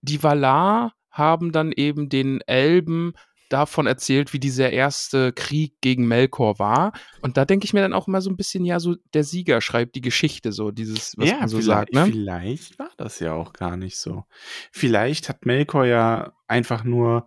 [0.02, 3.12] die Valar haben dann eben den Elben
[3.48, 6.92] davon erzählt, wie dieser erste Krieg gegen Melkor war.
[7.20, 9.60] Und da denke ich mir dann auch immer so ein bisschen, ja, so der Sieger
[9.60, 12.06] schreibt die Geschichte, so dieses, was man so sagt, ne?
[12.06, 14.24] vielleicht war das ja auch gar nicht so.
[14.70, 17.26] Vielleicht hat Melkor ja einfach nur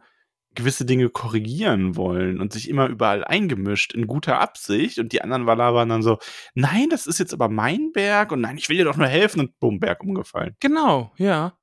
[0.56, 5.46] gewisse Dinge korrigieren wollen und sich immer überall eingemischt in guter Absicht und die anderen
[5.46, 6.18] Valar waren dann so,
[6.54, 9.42] nein, das ist jetzt aber mein Berg und nein, ich will dir doch nur helfen
[9.42, 10.56] und bumm, Berg umgefallen.
[10.60, 11.58] Genau, ja.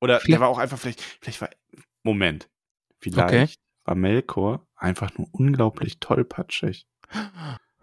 [0.00, 1.50] Oder Vielleicht- der war auch einfach vielleicht, vielleicht war,
[2.02, 2.48] Moment,
[3.00, 6.86] vielleicht war Melkor einfach nur unglaublich tollpatschig.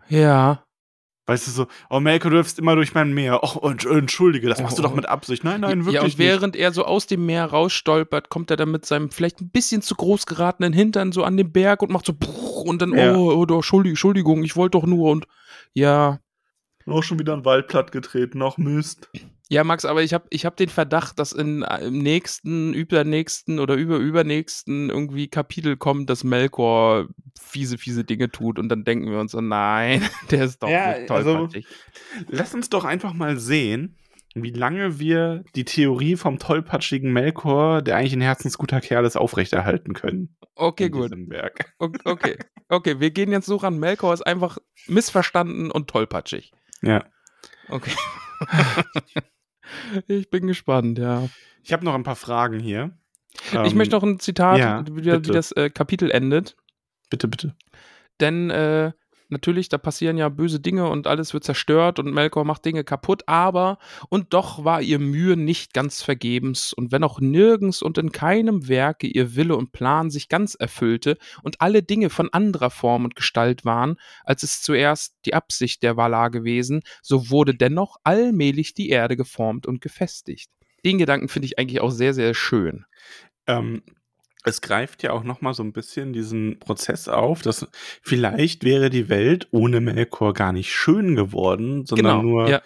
[0.09, 0.65] Ja.
[1.25, 3.39] Weißt du so, oh Melkor, du läufst immer durch mein Meer.
[3.43, 4.87] Oh, und- entschuldige, das machst du Oh.
[4.87, 5.43] doch mit Absicht.
[5.45, 6.17] Nein, nein, wirklich ja, und nicht.
[6.17, 9.81] während er so aus dem Meer rausstolpert, kommt er dann mit seinem vielleicht ein bisschen
[9.81, 13.15] zu groß geratenen Hintern so an den Berg und macht so bruch und dann, Ja.
[13.15, 15.25] oh, oh doch, Entschuldigung, Entschuldigung, ich wollte doch nur und
[15.73, 16.19] ja.
[16.87, 19.09] Auch schon wieder ein Wald platt getreten, noch Mist.
[19.49, 23.59] Ja, Max, aber ich habe ich hab den Verdacht, dass in, äh, im nächsten, übernächsten
[23.59, 27.07] oder überübernächsten irgendwie Kapitel kommt, dass Melkor
[27.39, 30.97] fiese, fiese Dinge tut und dann denken wir uns so, nein, der ist doch Ja,
[30.97, 31.67] nicht also- tollpatschig.
[32.29, 33.97] Lass uns doch einfach mal sehen,
[34.33, 39.93] wie lange wir die Theorie vom tollpatschigen Melkor, der eigentlich ein herzensguter Kerl ist, aufrechterhalten
[39.93, 40.35] können.
[40.55, 41.11] okay, gut.
[41.11, 41.73] diesem Berg.
[41.79, 42.37] O- Okay,
[42.69, 43.77] okay, wir gehen jetzt so ran.
[43.77, 46.51] Melkor ist einfach missverstanden und tollpatschig.
[46.81, 47.05] Ja.
[47.69, 47.91] Okay.
[50.07, 51.29] ich bin gespannt, ja.
[51.63, 52.91] Ich habe noch ein paar Fragen hier.
[53.45, 56.55] ich Ähm, möchte noch ein Zitat, ja, wie, wie das äh, Kapitel endet.
[57.09, 57.55] Bitte, bitte.
[58.19, 58.91] Denn äh,
[59.33, 63.23] natürlich, da passieren ja böse Dinge und alles wird zerstört und Melkor macht Dinge kaputt,
[63.27, 63.77] aber
[64.07, 68.69] und doch war ihr Mühe nicht ganz vergebens und wenn auch nirgends und in keinem
[68.69, 73.15] Werke ihr Wille und Plan sich ganz erfüllte und alle Dinge von anderer Form und
[73.15, 78.89] Gestalt waren, als es zuerst die Absicht der Valar gewesen, so wurde dennoch allmählich die
[78.89, 80.49] Erde geformt und gefestigt.
[80.85, 82.85] Den Gedanken finde ich eigentlich auch sehr, sehr schön.
[83.47, 83.83] Ähm,
[84.43, 87.67] es greift ja auch noch mal so ein bisschen diesen Prozess auf, dass
[88.01, 92.61] vielleicht wäre die Welt ohne Melkor gar nicht schön geworden, sondern nur, ja.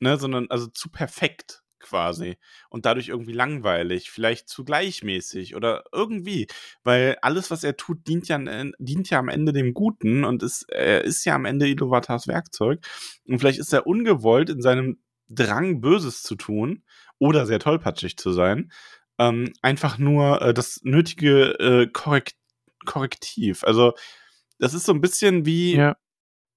[0.00, 2.36] ne, sondern also zu perfekt quasi
[2.70, 6.46] und dadurch irgendwie langweilig, vielleicht zu gleichmäßig oder irgendwie,
[6.82, 8.38] weil alles, was er tut, dient ja,
[8.78, 12.80] dient ja am Ende dem Guten und ist, er ist ja am Ende Iluvatars Werkzeug
[13.26, 14.98] und vielleicht ist er ungewollt in seinem
[15.28, 16.84] Drang, Böses zu tun
[17.18, 18.70] oder sehr tollpatschig zu sein,
[19.18, 22.34] ähm, einfach nur äh, das nötige äh, Korrekt
[22.84, 23.64] Korrektiv.
[23.64, 23.94] Also
[24.58, 25.96] das ist so ein bisschen wie, Ja.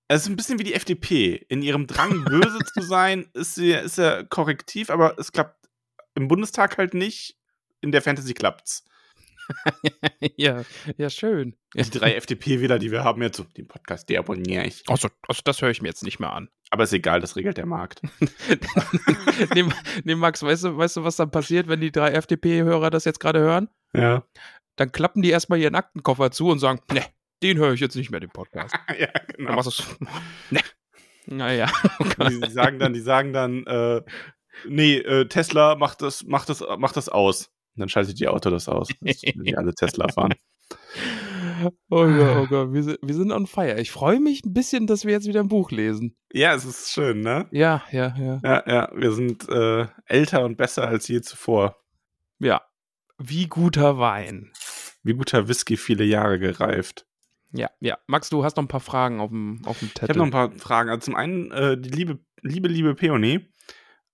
[0.07, 1.45] es ist ein bisschen wie die FDP.
[1.49, 5.67] In ihrem Drang, böse zu sein, ist sie ist er korrektiv, aber es klappt
[6.15, 7.37] im Bundestag halt nicht.
[7.81, 8.83] in der Fantasy klappt's.
[10.37, 10.63] ja,
[10.97, 11.55] ja, schön.
[11.73, 14.83] Die drei FDP-Wähler, die wir haben jetzt, so, den Podcast, der abonniere ich.
[14.87, 16.49] Also, also das höre ich mir jetzt nicht mehr an.
[16.69, 18.01] Aber ist egal, das regelt der Markt.
[19.55, 19.65] nee,
[20.03, 23.19] nee, Max, weißt du, weißt du, was dann passiert, wenn die drei FDP-Hörer das jetzt
[23.19, 23.69] gerade hören?
[23.93, 24.23] Ja.
[24.75, 27.03] Dann klappen die erstmal ihren Aktenkoffer zu und sagen, ne,
[27.43, 28.75] den höre ich jetzt nicht mehr, den Podcast.
[28.99, 29.53] ja, Dann genau.
[29.53, 29.97] machst du's.
[30.49, 30.59] Ne.
[31.25, 31.69] Naja.
[32.29, 34.01] Die, die sagen dann, die sagen dann, äh,
[34.67, 37.51] nee, äh, Tesla macht das, macht das, macht das aus.
[37.77, 40.33] Und dann schaltet die Auto das aus, dass die alle Tesla fahren.
[41.63, 43.79] Oh Gott, oh Gott, wir sind, wir sind on fire.
[43.79, 46.15] Ich freue mich ein bisschen, dass wir jetzt wieder ein Buch lesen.
[46.33, 47.47] Ja, es ist schön, ne?
[47.51, 48.39] Ja, ja, ja.
[48.43, 51.77] Ja, ja, wir sind äh, älter und besser als je zuvor.
[52.39, 52.61] Ja.
[53.17, 54.51] Wie guter Wein.
[55.03, 57.05] Wie guter Whisky viele Jahre gereift.
[57.53, 57.97] Ja, ja.
[58.07, 60.09] Max, du hast noch ein paar Fragen auf dem, auf dem Ich Zettel.
[60.09, 60.89] habe noch ein paar Fragen.
[60.89, 63.47] Also zum einen äh, die liebe, liebe, liebe Peony,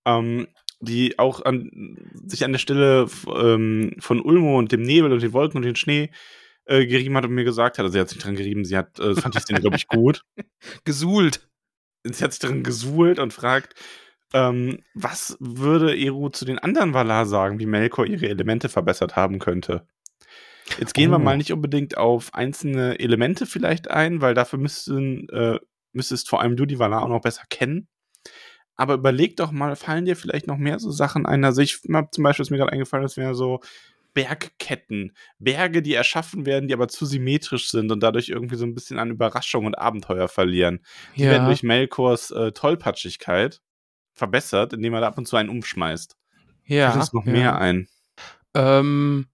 [0.05, 0.47] ähm,
[0.84, 5.34] die auch an, sich an der Stelle ähm, von Ulmo und dem Nebel und den
[5.34, 6.09] Wolken und den Schnee
[6.65, 8.99] äh, gerieben hat und mir gesagt hat, also sie hat sich dran gerieben, sie hat,
[8.99, 10.23] äh, fand die Szene, glaube ich, gut.
[10.86, 11.47] Gesuhlt.
[12.03, 13.75] Sie hat sich dran gesuhlt und fragt,
[14.34, 19.39] ähm, was würde Eru zu den anderen Valar sagen, wie Melkor ihre Elemente verbessert haben
[19.39, 19.88] könnte?
[20.79, 21.19] Jetzt gehen wir Oh.
[21.19, 25.59] mal nicht unbedingt auf einzelne Elemente vielleicht ein, weil dafür müssten, äh,
[25.93, 27.88] müsstest vor allem du die Valar auch noch besser kennen.
[28.76, 31.43] Aber überleg doch mal, fallen dir vielleicht noch mehr so Sachen ein?
[31.45, 33.59] Also ich hab zum Beispiel, ist mir gerade eingefallen, das wäre so
[34.13, 35.13] Bergketten.
[35.39, 38.99] Berge, die erschaffen werden, die aber zu symmetrisch sind und dadurch irgendwie so ein bisschen
[38.99, 40.82] an Überraschung und Abenteuer verlieren.
[41.15, 43.61] Die werden durch Melkors äh, Tollpatschigkeit
[44.13, 46.15] verbessert, indem er da ab und zu einen umschmeißt.
[46.65, 47.32] ja, Fällt uns noch ja.
[47.32, 47.88] mehr ein.
[48.53, 49.28] Ähm,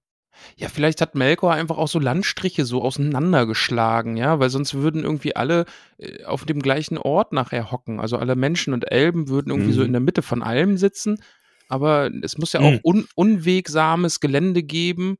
[0.58, 5.36] ja, vielleicht hat Melkor einfach auch so Landstriche so auseinandergeschlagen, ja, weil sonst würden irgendwie
[5.36, 5.66] alle
[5.98, 8.00] äh, auf dem gleichen Ort nachher hocken.
[8.00, 9.88] Also alle Menschen und Elben würden irgendwie so Mhm.
[9.88, 11.22] in der Mitte von allem sitzen.
[11.68, 12.66] Aber es muss ja Mhm.
[12.66, 15.18] auch un unwegsames Gelände geben,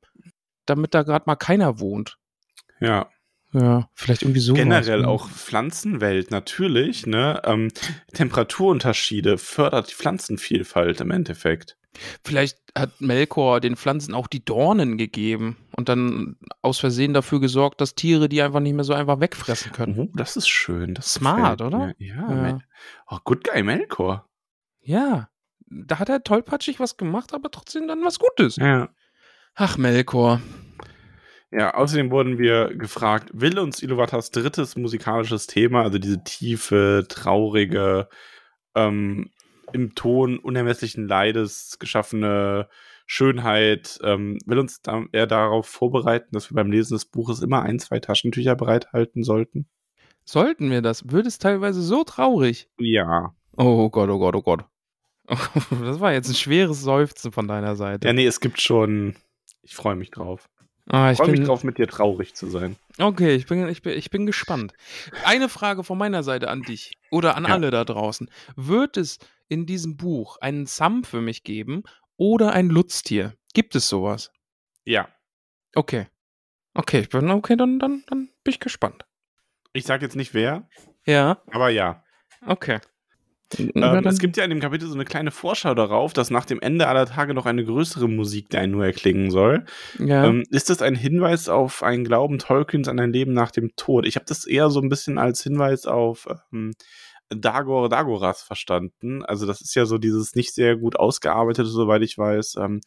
[0.66, 2.18] damit da gerade mal keiner wohnt.
[2.80, 3.10] Ja.
[3.52, 4.54] Ja, vielleicht irgendwie so.
[4.54, 7.42] Generell auch Pflanzenwelt natürlich, ne?
[7.46, 7.70] Ähm,
[8.14, 11.76] Temperaturunterschiede fördert die Pflanzenvielfalt im Endeffekt.
[12.24, 17.82] Vielleicht hat Melkor den Pflanzen auch die Dornen gegeben und dann aus Versehen dafür gesorgt,
[17.82, 19.98] dass Tiere die einfach nicht mehr so einfach wegfressen können.
[19.98, 20.94] Oh, das ist schön.
[20.94, 21.94] Das Smart, gefällt oder?
[21.98, 22.48] Ja.
[22.48, 22.60] Ja.
[23.08, 24.30] Oh, good guy Melkor.
[24.82, 25.30] Ja,
[25.68, 28.56] da hat er tollpatschig was gemacht, aber trotzdem dann was Gutes.
[28.58, 28.90] Ja.
[29.56, 30.42] Ach, Melkor.
[31.52, 38.08] Ja, außerdem wurden wir gefragt, will uns Iluvatars drittes musikalisches Thema, also diese tiefe, traurige,
[38.76, 39.32] ähm,
[39.74, 42.68] im Ton unermesslichen Leides geschaffene
[43.06, 47.64] Schönheit, ähm, will uns da, er darauf vorbereiten, dass wir beim Lesen des Buches immer
[47.64, 49.68] ein, zwei Taschentücher bereithalten sollten?
[50.26, 51.12] Sollten wir das?
[51.12, 52.70] Wird es teilweise so traurig?
[52.80, 53.34] Ja.
[53.58, 54.66] Oh Gott, oh Gott, oh Gott.
[55.82, 58.08] Das war jetzt ein schweres Seufzen von deiner Seite.
[58.08, 59.16] Ja, nee, es gibt schon.
[59.64, 60.50] Ich freue mich drauf.
[60.90, 62.76] Ah, Ich freue mich bin, drauf, mit dir traurig zu sein.
[62.98, 64.74] Okay, ich bin, ich, bin, ich bin gespannt.
[65.26, 67.54] Eine Frage von meiner Seite an dich oder an Ja.
[67.54, 68.30] alle da draußen.
[68.56, 71.84] Wird es in diesem Buch einen Sam für mich geben
[72.18, 73.34] oder ein Lutztier?
[73.54, 74.32] Gibt es sowas?
[74.86, 75.08] Ja.
[75.76, 76.08] Okay.
[76.74, 79.06] Okay, ich bin, okay, dann, dann, dann bin ich gespannt.
[79.74, 80.68] Ich sage jetzt nicht wer,
[81.06, 82.04] Ja, aber ja.
[82.46, 82.80] okay.
[83.58, 86.60] Ähm, es gibt ja in dem Kapitel so eine kleine Vorschau darauf, dass nach dem
[86.60, 89.66] Ende aller Tage noch eine größere Musik der nur erklingen soll.
[89.98, 90.26] ja.
[90.26, 94.06] Ähm, ist das ein Hinweis auf einen Glauben Tolkiens an ein Leben nach dem Tod?
[94.06, 96.74] Ich habe das eher so ein bisschen als Hinweis auf ähm,
[97.30, 99.24] Dagor Dagoras verstanden.
[99.24, 102.82] Also das ist ja so dieses nicht sehr gut ausgearbeitete, soweit ich weiß, ähm,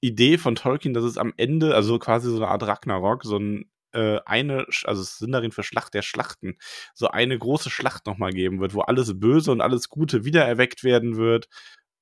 [0.00, 3.70] Idee von Tolkien, dass es am Ende, also quasi so eine Art Ragnarok, so ein
[3.92, 6.56] äh, eine, also Sindarin für Schlacht der Schlachten,
[6.94, 11.16] so eine große Schlacht nochmal geben wird, wo alles Böse und alles Gute wiedererweckt werden
[11.16, 11.48] wird.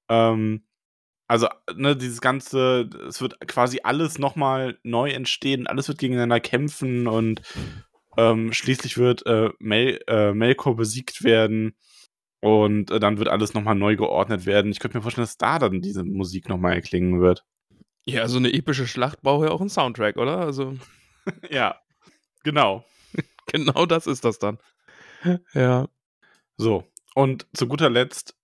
[0.08, 0.64] Ähm,
[1.28, 7.06] also, ne, dieses ganze, es wird quasi alles nochmal neu entstehen, alles wird gegeneinander kämpfen
[7.06, 7.42] und
[8.16, 11.76] ähm, schließlich wird äh, Mel äh, Melkor besiegt werden
[12.40, 14.70] und äh, dann wird alles nochmal neu geordnet werden.
[14.70, 17.44] Ich könnte mir vorstellen, dass da dann diese Musik nochmal erklingen wird.
[18.06, 20.38] ja, so eine epische Schlacht braucht ja auch einen Soundtrack, oder?
[20.38, 20.76] Also,
[21.50, 21.80] Ja,
[22.44, 22.84] genau.
[23.46, 24.58] genau das ist das dann.
[25.52, 25.88] Ja.
[26.56, 28.36] So, und zu guter Letzt,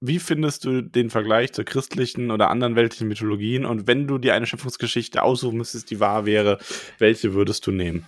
[0.00, 3.64] wie findest du den Vergleich zur christlichen oder anderen weltlichen Mythologien?
[3.64, 6.58] Und wenn du dir eine Schöpfungsgeschichte aussuchen müsstest, die wahr wäre,
[6.98, 8.06] welche würdest du nehmen?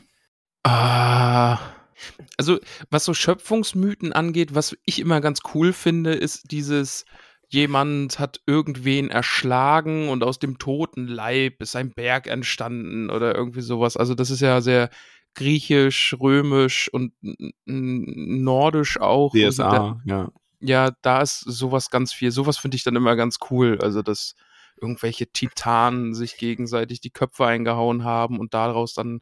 [0.62, 1.58] Ah.
[2.36, 2.58] Also,
[2.90, 7.04] was so Schöpfungsmythen angeht, was ich immer ganz cool finde, ist dieses,
[7.52, 13.60] jemand hat irgendwen erschlagen und aus dem toten Leib ist ein Berg entstanden oder irgendwie
[13.60, 13.96] sowas.
[13.96, 14.88] Also, das ist ja sehr
[15.34, 17.12] griechisch, römisch und
[17.66, 19.34] nordisch auch.
[19.70, 20.30] Da- ja.
[20.60, 22.30] ja, da ist sowas ganz viel.
[22.30, 23.78] Sowas finde ich dann immer ganz cool.
[23.82, 24.34] Also, das
[24.80, 29.20] irgendwelche Titanen sich gegenseitig die Köpfe eingehauen haben und daraus dann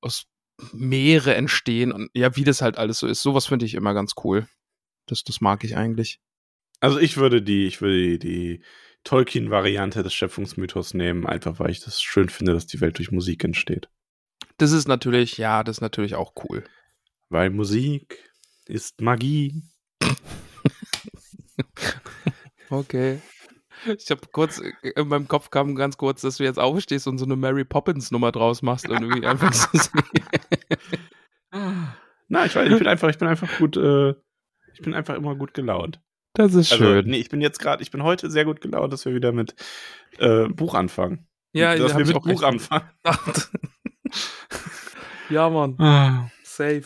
[0.00, 0.24] aus
[0.72, 3.20] Meere entstehen und ja, wie das halt alles so ist.
[3.20, 4.48] Sowas finde ich immer ganz cool.
[5.06, 6.18] Das, das mag ich eigentlich.
[6.80, 8.64] Also ich würde die, ich würde die, die
[9.04, 13.44] Tolkien-Variante des Schöpfungsmythos nehmen, einfach weil ich das schön finde, dass die Welt durch Musik
[13.44, 13.88] entsteht.
[14.58, 16.64] Das ist natürlich, ja, das ist natürlich auch cool.
[17.28, 18.18] Weil Musik
[18.66, 19.62] ist Magie.
[22.68, 23.20] Okay.
[23.86, 27.24] Ich habe kurz, in meinem Kopf kam ganz kurz, dass du jetzt aufstehst und so
[27.24, 29.68] eine Mary Poppins Nummer draus machst und irgendwie einfach so.
[32.28, 34.14] Na, ich weiß, ich bin einfach, ich bin einfach gut, äh,
[34.74, 36.00] ich bin einfach immer gut gelaunt.
[36.36, 37.06] Das ist Also, schön.
[37.06, 39.54] nee, ich bin jetzt gerade, ich bin heute sehr gut gelaunt, dass wir wieder mit
[40.18, 41.26] äh, Buch anfangen.
[41.52, 42.90] Ja, dass hab wir ich mit auch Buch anfangen.
[45.30, 46.30] ja, Mann.
[46.42, 46.84] Safe.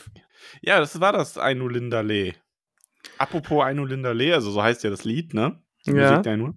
[0.62, 2.34] Ja, das war das Ainu Lindale.
[3.18, 5.60] Apropos Ainu Lindale, also so heißt ja das Lied, ne?
[5.86, 6.10] Die Ja.
[6.10, 6.52] Musik der Ainu.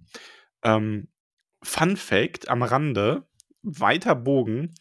[0.62, 1.08] Ähm,
[1.62, 3.26] Fun Fact am Rande,
[3.62, 4.74] weiter Bogen.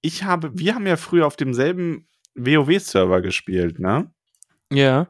[0.00, 4.12] Ich habe, wir haben ja früher auf demselben WoW-Server gespielt, ne?
[4.70, 5.08] Ja.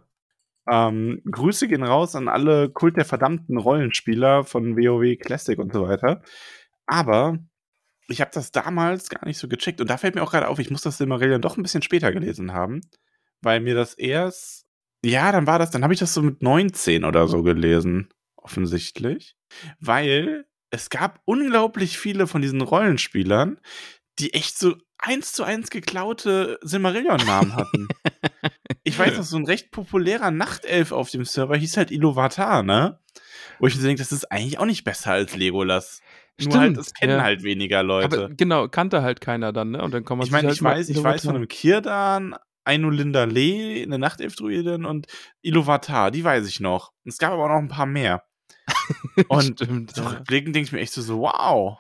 [0.71, 5.87] Ähm, Grüße gehen raus an alle Kult der verdammten Rollenspieler von WoW Classic und so
[5.87, 6.23] weiter.
[6.87, 7.39] Aber
[8.09, 9.81] ich habe das damals gar nicht so gecheckt.
[9.81, 12.13] Und da fällt mir auch gerade auf, ich muss das Silmarillion doch ein bisschen später
[12.13, 12.81] gelesen haben,
[13.41, 14.67] weil mir das erst,
[15.05, 19.37] ja, dann war das, dann habe ich das so mit 19 oder so gelesen, offensichtlich.
[19.81, 23.61] Weil es gab unglaublich viele von diesen Rollenspielern,
[24.19, 27.89] die echt so eins zu eins geklaute Silmarillion-Namen hatten.
[28.95, 32.99] ich weiß noch, so ein recht populärer Nachtelf auf dem Server hieß halt Iluvatar, ne?
[33.59, 36.01] Wo ich mir so denke, das ist eigentlich auch nicht besser als Legolas.
[36.41, 37.23] Nur Stimmt, halt, es kennen ja.
[37.23, 38.25] halt weniger Leute.
[38.25, 39.83] Aber genau, kannte halt keiner dann, ne?
[39.83, 42.35] Und dann kann man ich meine, sich ich halt weiß, ich weiß von einem Kirdan,
[42.65, 45.07] Ainulinda Lee, eine Nachtelf-Druidin und
[45.43, 46.93] Iluvatar, die weiß ich noch.
[47.05, 48.25] Es gab aber auch noch ein paar mehr.
[49.29, 49.95] Und Stimmt.
[49.95, 51.79] so Ja, rückblickend denke ich mir echt so, so wow.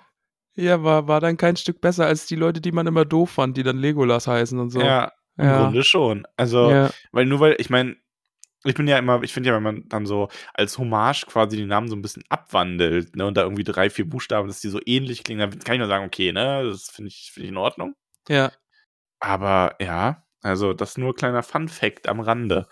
[0.54, 3.56] ja war, war dann kein Stück besser als die Leute, die man immer doof fand,
[3.56, 4.80] die dann Legolas heißen und so.
[4.80, 5.62] Ja, im Ja.
[5.64, 6.26] Grunde schon.
[6.36, 6.90] Also, ja.
[7.12, 7.96] Weil nur weil, ich meine,
[8.64, 11.66] ich bin ja immer, ich finde ja, wenn man dann so als Hommage quasi die
[11.66, 14.80] Namen so ein bisschen abwandelt, ne, und da irgendwie drei, vier Buchstaben, dass die so
[14.86, 17.58] ähnlich klingen, dann kann ich nur sagen, okay, ne, das finde ich, finde ich in
[17.58, 17.94] Ordnung.
[18.28, 18.52] ja.
[19.20, 22.66] Aber ja, also das nur kleiner Fun Fact am Rande.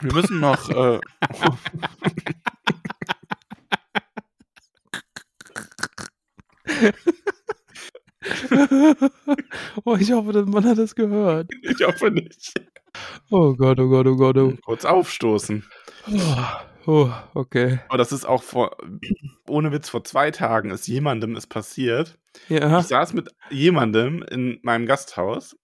[0.00, 1.56] Wir müssen noch, äh, oh,
[10.00, 11.50] ich hoffe, man hat das gehört.
[11.62, 12.52] ich hoffe nicht,
[13.30, 14.54] Oh Gott, oh Gott, oh Gott, oh.
[14.64, 15.64] kurz aufstoßen.
[16.10, 16.44] Oh,
[16.86, 17.80] oh okay.
[17.88, 18.76] Aber das ist auch vor,
[19.48, 22.18] ohne Witz, vor zwei Tagen ist jemandem es passiert.
[22.48, 22.80] Ja.
[22.80, 25.56] Ich saß mit jemandem in meinem Gasthaus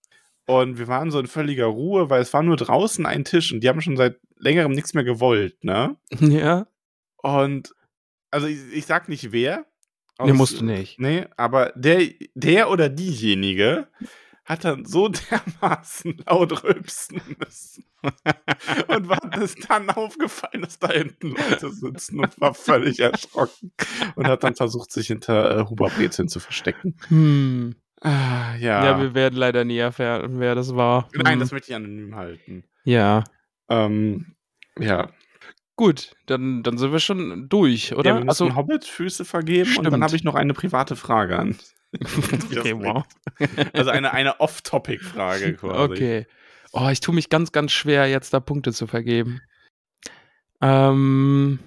[0.46, 3.60] und wir waren so in völliger Ruhe, weil es war nur draußen ein Tisch und
[3.60, 5.96] die haben schon seit längerem nichts mehr gewollt, ne?
[6.20, 6.66] Ja.
[7.18, 7.74] Und
[8.30, 9.66] also ich, ich sag nicht wer.
[10.24, 10.98] Nee, musst du nicht.
[10.98, 12.02] Nee, aber der,
[12.34, 13.86] der oder diejenige
[14.44, 15.08] hat dann so
[15.60, 17.84] dermaßen laut rülpsen müssen.
[18.88, 23.72] und war das dann aufgefallen, dass da hinten Leute sitzen und war völlig erschrocken
[24.16, 26.96] und hat dann versucht, sich hinter äh, Huberbrezeln zu verstecken.
[27.08, 27.74] Hm.
[28.00, 28.84] Ah, ja.
[28.84, 29.00] Ja.
[29.00, 31.08] wir werden leider nie erfahren, wer das war.
[31.14, 31.40] Nein, Hm.
[31.40, 32.64] das möchte ich anonym halten.
[32.84, 33.24] Ja.
[33.68, 34.36] Ähm,
[34.78, 35.10] ja.
[35.78, 38.10] Gut, dann, dann sind wir schon durch, oder?
[38.10, 39.92] Ja, wir müssen also, Hobbit-Füße vergeben und Stimmt.
[39.92, 41.56] dann habe ich noch eine private Frage an.
[42.54, 43.04] Okay, wow.
[43.72, 45.92] Also eine, eine Off-Topic-Frage quasi.
[45.92, 46.26] Okay.
[46.72, 49.40] Oh, ich tue mich ganz, ganz schwer, jetzt da Punkte zu vergeben.
[50.60, 51.60] Ähm,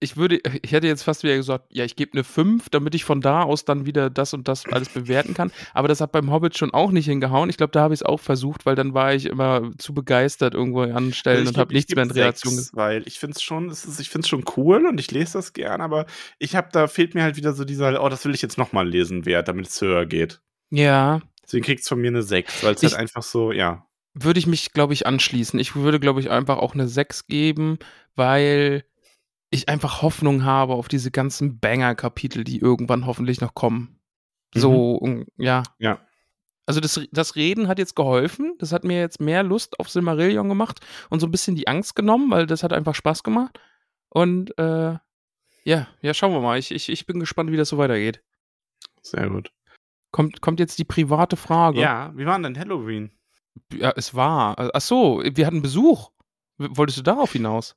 [0.00, 3.04] ich würde, ich hätte jetzt fast wieder gesagt, ja, ich gebe eine 5, damit ich
[3.04, 5.52] von da aus dann wieder das und das alles bewerten kann.
[5.74, 7.50] Aber das hat beim Hobbit schon auch nicht hingehauen.
[7.50, 10.54] Ich glaube, da habe ich es auch versucht, weil dann war ich immer zu begeistert
[10.54, 12.70] irgendwo an Stellen Also und habe nichts mehr in Reaktion gesehen.
[12.74, 15.52] Weil ich finde es schon, ist, ich finde es schon cool und ich lese das
[15.52, 16.06] gern, aber
[16.38, 18.88] ich habe, da fehlt mir halt wieder so dieser, oh, das will ich jetzt nochmal
[18.88, 20.40] lesen, Wert, damit es höher geht.
[20.70, 21.20] Ja,
[21.50, 23.84] Deswegen kriegt es von mir eine 6, weil es halt einfach so, ja.
[24.14, 25.58] würde ich mich, glaube ich, anschließen.
[25.58, 27.78] Ich würde, glaube ich, einfach auch eine 6 geben,
[28.14, 28.84] weil
[29.50, 34.00] ich einfach Hoffnung habe auf diese ganzen Banger-Kapitel, die irgendwann hoffentlich noch kommen.
[34.54, 35.62] So, um, ja.
[35.78, 36.00] Ja.
[36.66, 38.54] Also das, das Reden hat jetzt geholfen.
[38.58, 41.96] Das hat mir jetzt mehr Lust auf Silmarillion gemacht und so ein bisschen die Angst
[41.96, 43.58] genommen, weil das hat einfach Spaß gemacht.
[44.08, 44.96] Und äh,
[45.64, 46.58] ja, ja, schauen wir mal.
[46.58, 48.22] Ich, ich, ich bin gespannt, wie das so weitergeht.
[49.02, 49.52] Sehr gut.
[50.12, 51.80] Kommt, kommt jetzt die private Frage.
[51.80, 53.12] Ja, wie war denn Halloween?
[53.72, 54.56] ja es war.
[54.74, 56.10] Ach so, wir hatten Besuch.
[56.58, 57.76] Wolltest du darauf hinaus?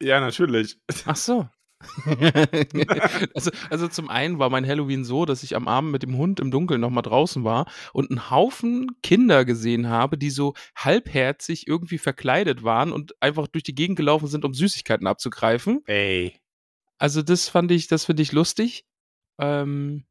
[0.00, 0.78] Ja, natürlich.
[1.06, 1.48] Ach so.
[3.34, 6.40] also, also zum einen war mein Halloween so, dass ich am Abend mit dem Hund
[6.40, 11.98] im Dunkeln nochmal draußen war und einen Haufen Kinder gesehen habe, die so halbherzig irgendwie
[11.98, 15.82] verkleidet waren und einfach durch die Gegend gelaufen sind, um Süßigkeiten abzugreifen.
[15.86, 16.40] Ey.
[16.98, 18.84] Also das fand ich, das finde ich lustig.
[19.38, 20.04] Ähm,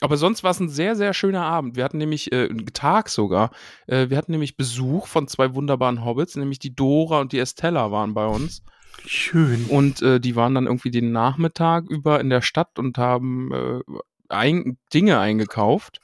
[0.00, 1.76] aber sonst war es ein sehr, sehr schöner Abend.
[1.76, 3.50] Wir hatten nämlich, äh, einen Tag sogar,
[3.86, 7.92] äh, wir hatten nämlich Besuch von zwei wunderbaren Hobbits, nämlich die Dora und die Estella
[7.92, 8.64] waren bei uns.
[9.06, 9.66] Schön.
[9.66, 13.80] Und äh, die waren dann irgendwie den Nachmittag über in der Stadt und haben äh,
[14.28, 16.00] ein, Dinge eingekauft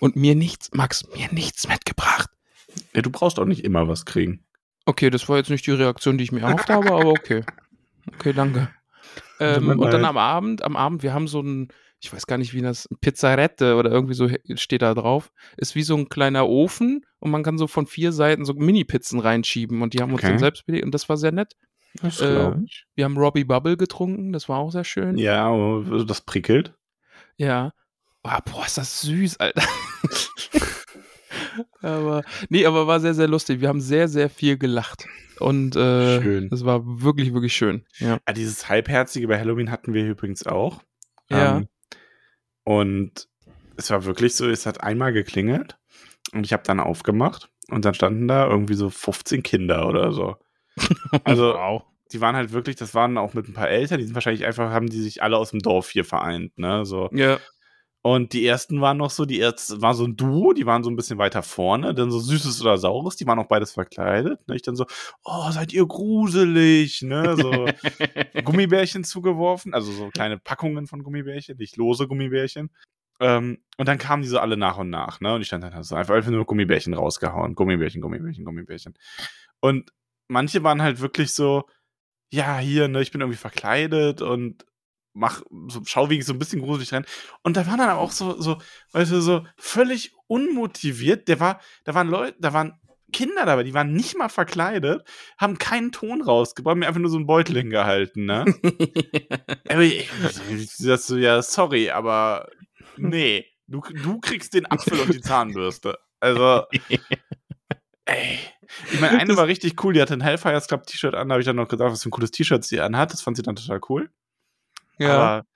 [0.00, 2.30] und mir nichts, Max, mir nichts mitgebracht.
[2.94, 4.44] Ja, du brauchst auch nicht immer was kriegen.
[4.86, 7.44] Okay, das war jetzt nicht die Reaktion, die ich mir erhofft habe, aber okay.
[8.14, 8.68] Okay, danke.
[9.40, 11.68] Ähm, und dann am Abend, am Abend, wir haben so ein,
[12.00, 15.32] ich weiß gar nicht, wie das, Pizzarette oder irgendwie so steht da drauf.
[15.56, 19.20] Ist wie so ein kleiner Ofen und man kann so von vier Seiten so Mini-Pizzen
[19.20, 20.32] reinschieben und die haben uns Okay.
[20.32, 21.54] dann selbst belegt und das war sehr nett.
[22.02, 22.86] Das Äh, glaub ich.
[22.94, 25.16] Wir haben Robbie Bubble getrunken, das war auch sehr schön.
[25.16, 26.74] Ja, aber das prickelt.
[27.36, 27.72] Ja.
[28.22, 29.62] Ah, boah, ist das süß, Alter.
[31.82, 33.60] aber, nee, aber war sehr, sehr lustig.
[33.60, 35.06] Wir haben sehr, sehr viel gelacht.
[35.40, 36.48] Und äh, Schön.
[36.48, 37.84] das war wirklich, wirklich schön.
[37.98, 38.18] Ja.
[38.24, 40.82] Ah, dieses Halbherzige bei Halloween hatten wir übrigens auch.
[41.28, 41.58] Ja.
[41.58, 41.68] Ähm,
[42.62, 43.28] und
[43.76, 45.76] es war wirklich so, es hat einmal geklingelt
[46.32, 50.36] und ich habe dann aufgemacht und dann standen da irgendwie so 15 Kinder oder so.
[51.24, 51.82] Also wow.
[52.12, 54.70] die waren halt wirklich, das waren auch mit ein paar Eltern, die sind wahrscheinlich einfach,
[54.70, 56.84] haben die sich alle aus dem Dorf hier vereint, ne?
[56.84, 57.08] So.
[57.12, 57.38] Ja.
[58.06, 60.90] Und die ersten waren noch so, die ersten war so ein Duo, die waren so
[60.90, 64.46] ein bisschen weiter vorne, dann so Süßes oder Saures, die waren auch beides verkleidet.
[64.46, 64.56] Ne?
[64.56, 64.84] Ich dann so,
[65.24, 67.34] oh, seid ihr gruselig, ne?
[67.34, 67.64] So
[68.44, 72.68] Gummibärchen zugeworfen, also so kleine Packungen von Gummibärchen, nicht lose Gummibärchen.
[73.20, 75.34] Ähm, und dann kamen die so alle nach und nach, ne?
[75.34, 77.54] Und ich stand dann so einfach, einfach nur Gummibärchen rausgehauen.
[77.54, 78.94] Gummibärchen, Gummibärchen, Gummibärchen.
[79.60, 79.92] Und
[80.28, 81.68] manche waren halt wirklich so,
[82.32, 84.64] ja, hier, ne, ich bin irgendwie verkleidet und
[85.14, 87.06] mach, so, schau, wie ich so ein bisschen gruselig rein.
[87.42, 88.58] Und da waren dann aber auch so, so,
[88.92, 91.28] weißt du, so völlig unmotiviert.
[91.28, 92.80] Der war, da waren Leute, da waren
[93.12, 95.08] Kinder dabei, die waren nicht mal verkleidet,
[95.38, 98.44] haben keinen Ton rausgebracht, mir einfach nur so einen Beutel hingehalten, ne?
[99.68, 100.10] aber ich,
[100.50, 102.48] ich, das so, ja, sorry, aber
[102.96, 105.96] nee, du, du kriegst den Apfel und die Zahnbürste.
[106.18, 106.64] Also,
[108.06, 108.38] ey.
[108.92, 111.40] Ich meine, eine war richtig cool, die hatte ein Hellfires Club T-Shirt an, da habe
[111.40, 113.12] ich dann noch gesagt, was für ein cooles T-Shirt sie anhat.
[113.12, 114.10] Das fand sie dann total cool.
[114.98, 115.14] Ja.
[115.14, 115.46] Aber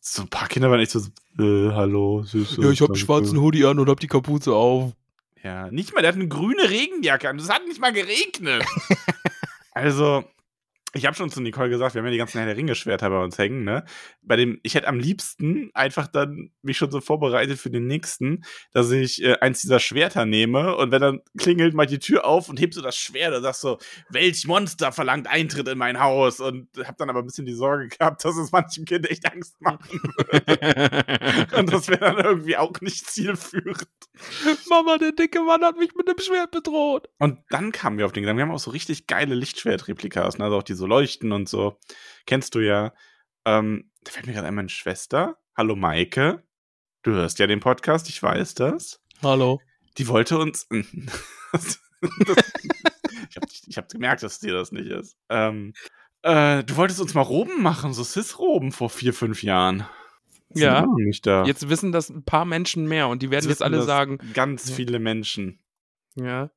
[0.00, 1.00] so ein paar Kinder waren echt so,
[1.38, 2.56] äh, hallo, süß.
[2.58, 4.92] ja, ich hab einen schwarzen Hoodie an und hab die Kapuze auf.
[5.42, 7.36] Ja, nicht mal, der hat eine grüne Regenjacke an.
[7.36, 8.64] Das hat nicht mal geregnet.
[9.72, 10.24] also,
[10.94, 13.22] ich habe schon zu Nicole gesagt, wir haben ja die ganzen Herr der Ringe-Schwerter bei
[13.22, 13.84] uns hängen, ne?
[14.20, 18.44] Bei dem, ich hätte am liebsten einfach dann mich schon so vorbereitet für den nächsten,
[18.72, 22.48] dass ich äh, eins dieser Schwerter nehme und wenn dann klingelt, mach die Tür auf
[22.48, 23.78] und heb so das Schwert und sag so,
[24.10, 26.40] welch Monster verlangt Eintritt in mein Haus?
[26.40, 29.60] Und hab dann aber ein bisschen die Sorge gehabt, dass es manchem Kind echt Angst
[29.60, 31.56] machen würde.
[31.56, 33.88] und das wäre dann irgendwie auch nicht zielführend.
[34.68, 37.08] Mama, der dicke Mann hat mich mit dem Schwert bedroht.
[37.18, 40.44] Und dann kamen wir auf den Gedanken, wir haben auch so richtig geile Lichtschwertreplikas, ne?
[40.44, 41.78] also auch die so leuchten und so.
[42.26, 42.92] Kennst du ja.
[43.44, 45.38] Ähm, da fällt mir gerade einmal eine Schwester.
[45.56, 46.42] Hallo Maike.
[47.02, 49.00] Du hörst ja den Podcast, ich weiß das.
[49.22, 49.60] Hallo.
[49.96, 50.66] Die wollte uns.
[51.52, 55.16] das, ich habe ich hab gemerkt, dass dir das nicht ist.
[55.28, 55.72] Ähm,
[56.22, 59.86] äh, du wolltest uns mal Roben machen, so Cis-Roben vor vier, fünf Jahren.
[60.54, 60.84] Ja.
[60.96, 61.44] nicht da.
[61.44, 64.68] Jetzt wissen das ein paar Menschen mehr und die werden jetzt wissen alle sagen, Ganz
[64.68, 65.60] viele Menschen.
[66.16, 66.50] ja,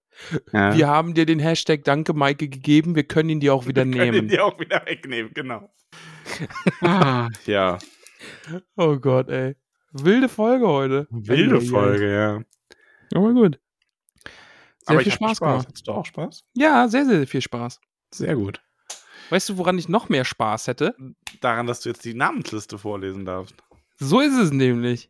[0.53, 0.76] Ja.
[0.76, 3.91] wir haben dir den Hashtag Danke Maike gegeben, wir können ihn dir auch wieder Wir
[3.91, 4.28] können nehmen.
[4.28, 5.70] die auch wieder wegnehmen, genau.
[6.82, 7.78] ah, ja.
[8.76, 9.55] Oh Gott, ey.
[9.91, 11.07] Wilde Folge heute.
[11.09, 11.61] Wilde ei.
[11.61, 12.41] Folge, ja.
[13.13, 13.59] Aber gut.
[14.24, 14.34] Sehr
[14.88, 15.68] Aber viel ich hab Spaß gemacht.
[15.68, 16.43] Hattest du auch Spaß?
[16.53, 17.80] Ja, sehr, sehr viel Spaß.
[18.11, 18.61] Sehr gut.
[19.30, 20.95] Weißt du, woran ich noch mehr Spaß hätte?
[21.41, 23.55] Daran, dass du jetzt die Namensliste vorlesen darfst.
[23.97, 25.09] So ist es nämlich.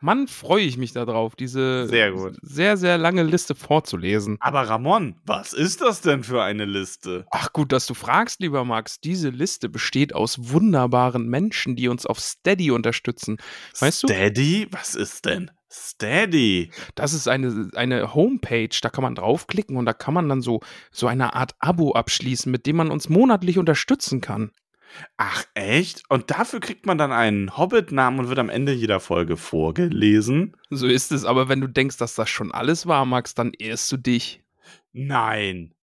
[0.00, 4.38] Mann, freue ich mich darauf, diese Sehr sehr, sehr lange Liste vorzulesen.
[4.40, 7.26] Aber Ramon, was ist das denn für eine Liste?
[7.30, 9.00] Ach gut, dass du fragst, lieber Max.
[9.00, 13.36] Diese Liste besteht aus wunderbaren Menschen, die uns auf Steady unterstützen.
[13.78, 14.08] Weißt du?
[14.08, 14.68] Steady?
[14.70, 16.70] Was ist denn Steady?
[16.94, 20.60] Das ist eine, eine Homepage, da kann man draufklicken und da kann man dann so,
[20.90, 24.50] so eine Art Abo abschließen, mit dem man uns monatlich unterstützen kann.
[25.16, 26.02] Ach, echt?
[26.08, 30.56] Und dafür kriegt man dann einen Hobbit-Namen und wird am Ende jeder Folge vorgelesen?
[30.70, 33.90] So ist es, aber wenn du denkst, dass das schon alles war, Max, dann irrst
[33.92, 34.42] du dich.
[34.92, 35.74] Nein.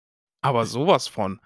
[0.42, 1.40] Aber sowas von.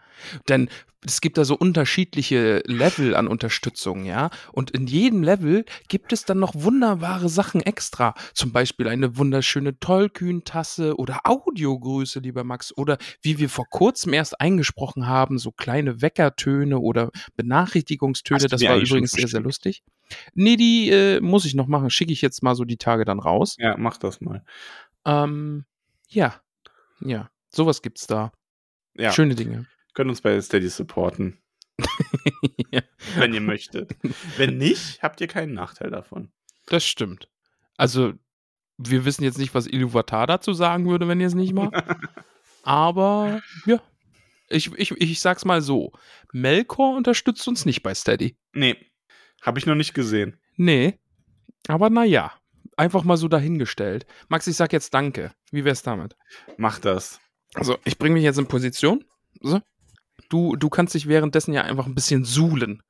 [0.50, 0.70] Denn
[1.04, 4.30] es gibt da so unterschiedliche Level an Unterstützung, ja.
[4.52, 8.14] Und in jedem Level gibt es dann noch wunderbare Sachen extra.
[8.34, 12.76] Zum Beispiel eine wunderschöne Tollkühn-Tasse oder Audiogrüße, lieber Max.
[12.78, 18.48] Oder wie wir vor kurzem erst eingesprochen haben, so kleine Weckertöne oder Benachrichtigungstöne.
[18.48, 19.84] Das war übrigens sehr, sehr lustig.
[20.36, 21.90] Nee, die äh, muss ich noch machen.
[21.90, 23.56] Schicke ich jetzt mal so die Tage dann raus.
[23.58, 24.44] Ja, mach das mal.
[25.06, 25.66] Ähm,
[26.10, 26.36] ja.
[27.00, 27.32] Ja.
[27.50, 28.32] Sowas gibt's da.
[28.96, 29.66] Ja, Schöne Dinge.
[29.94, 31.38] Können uns bei Steady supporten.
[32.72, 32.82] Ja.
[33.16, 33.96] wenn ihr möchtet.
[34.38, 36.32] Wenn nicht, habt ihr keinen Nachteil davon.
[36.68, 37.28] Das stimmt.
[37.76, 38.14] Also,
[38.78, 41.74] wir wissen jetzt nicht, was Iluvatar dazu sagen würde, wenn ihr es nicht macht.
[42.64, 43.82] Aber, ja.
[44.48, 45.92] Ich, ich, ich sag's mal so.
[46.32, 48.38] Melkor unterstützt uns nicht bei Steady.
[48.54, 48.78] Nee,
[49.42, 50.40] habe ich noch nicht gesehen.
[50.56, 51.00] Nee.
[51.68, 52.34] Aber naja.
[52.78, 54.06] Einfach mal so dahingestellt.
[54.30, 55.34] Max, ich sag jetzt Danke.
[55.52, 56.16] Wie wär's damit?
[56.58, 57.20] Mach das.
[57.54, 59.04] Also, ich bringe mich jetzt in Position.
[59.42, 59.62] So.
[60.32, 62.82] Du, du kannst dich währenddessen ja einfach ein bisschen suhlen.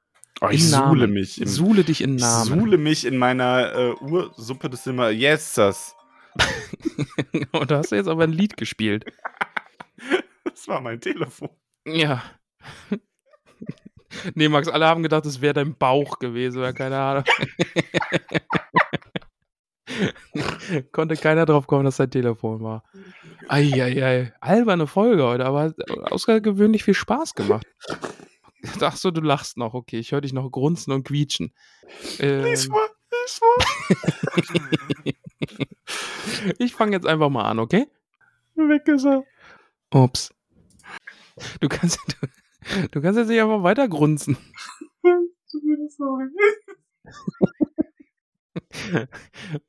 [0.41, 1.41] Oh, ich suhle mich.
[1.41, 2.45] Im, Suhle dich in ich Namen.
[2.45, 5.09] suhle mich in meiner äh, Ursuppe des immer.
[5.09, 5.95] Yes, das.
[7.51, 9.05] Und da hast du jetzt aber ein Lied gespielt.
[10.43, 11.49] Das war mein Telefon.
[11.87, 12.21] Ja.
[14.35, 17.23] Nee, Max, alle haben gedacht, es wäre dein Bauch gewesen oder keine Ahnung.
[20.91, 22.83] Konnte keiner drauf kommen, dass dein Telefon war.
[23.47, 24.33] Eieiei.
[24.39, 25.73] Alberne Folge heute, aber
[26.03, 27.65] außergewöhnlich viel Spaß gemacht.
[28.81, 29.73] Ach so, du lachst noch.
[29.73, 31.53] Okay, ich höre dich noch grunzen und quietschen.
[32.19, 32.87] Ähm, Lies vor.
[36.59, 37.87] ich fange jetzt einfach mal an, okay?
[38.55, 39.23] Weg ist er.
[39.93, 40.33] Ups.
[41.59, 44.37] Du kannst, du, du kannst jetzt nicht einfach weiter grunzen.
[45.97, 46.27] Sorry.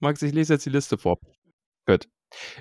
[0.01, 1.19] Max, ich lese jetzt die Liste vor.
[1.87, 2.09] Gut.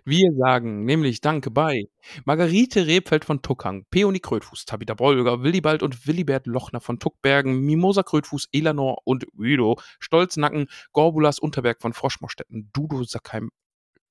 [0.04, 1.86] Wir sagen nämlich Danke bei
[2.26, 8.04] Margarete Rebfeld von Tuckhang, Peony Krötfuß, Tabitha Bolger, Willibald und Willibert Lochner von Tuckbergen, Mimosa
[8.04, 13.52] Krötfuß, Elanor und Udo, Stolznacken, Gorbulas Unterberg von Froschmorstetten, Dudo Sackheim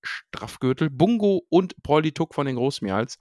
[0.03, 3.19] Straffgürtel, Bungo und Pauli Tuck von den Großmials.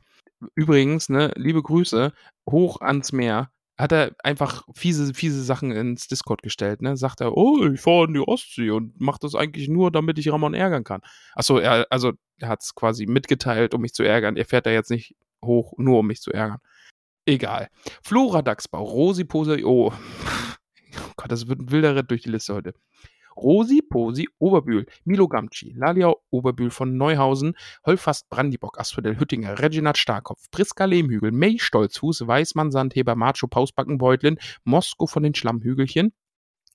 [0.56, 2.14] Übrigens, ne, liebe Grüße,
[2.50, 3.52] hoch ans Meer.
[3.80, 6.98] Hat er einfach fiese, fiese Sachen ins Discord gestellt, ne?
[6.98, 10.30] Sagt er, oh, ich fahre in die Ostsee und mache das eigentlich nur, damit ich
[10.30, 11.00] Ramon ärgern kann.
[11.34, 14.36] Achso, er, also er hat es quasi mitgeteilt, um mich zu ärgern.
[14.36, 16.60] Er fährt da jetzt nicht hoch, nur um mich zu ärgern.
[17.26, 17.70] Egal.
[18.04, 19.94] Flora Dachsbau, Rosi Pose, oh.
[20.98, 22.74] oh Gott, das wird ein wilder Ritt durch die Liste heute.
[23.36, 27.56] Rosi Posi Oberbühl, Milo Gamci, Lalia Oberbühl von Neuhausen,
[27.86, 34.38] Holfast Brandibock, Asphodel Hüttinger, Reginald Starkopf, Priska Lehmhügel, May Stolzfuß, Weißmann Sandheber, Macho Pausbacken Beutlin,
[34.64, 36.14] Mosko von den Schlammhügelchen,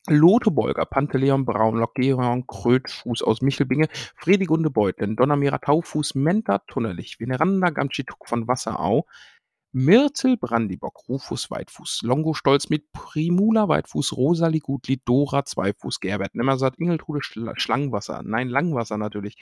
[0.07, 7.71] Lothar Bolger, Panteleon Braunlock, Geron Krötfuß aus Michelbinge, Fredigunde Beutlin, Donnermira Taufuß, Menta Tunnerlich, Veneranda
[7.71, 9.07] Gamtschituk von Wasserau,
[9.77, 17.23] Myrtel Brandibock, Rufus Weitfuß, Longo Stolzmied, Primula Weitfuß, Rosalie Gutlied, Dora Zweifuß, Gerbert Nimmersatt, Ingeltrude
[17.23, 19.37] Schla Schlangwasser, nein, Langwasser natürlich,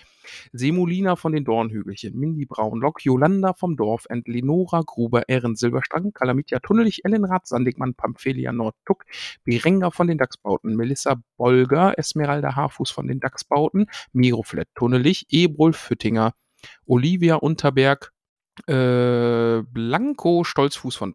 [0.54, 7.04] Semolina von den Dornhügelchen, Mindy Braunlock, Jolanda vom Dorfend, Lenora Gruber, Ehren Silberstrang, Kalamitia Tunnelich,
[7.04, 9.04] Ellenrath, Sandigmann, Pamphelia Nordtuck,
[9.44, 16.32] Berenga von den Dachsbauten, Melissa Bolger, Esmeralda Haarfuß von den Dachsbauten, Miroflett Tunnelich, Ebrul Füttinger,
[16.86, 18.11] Olivia Unterberg,
[18.66, 21.14] Blanco Stolzfuß von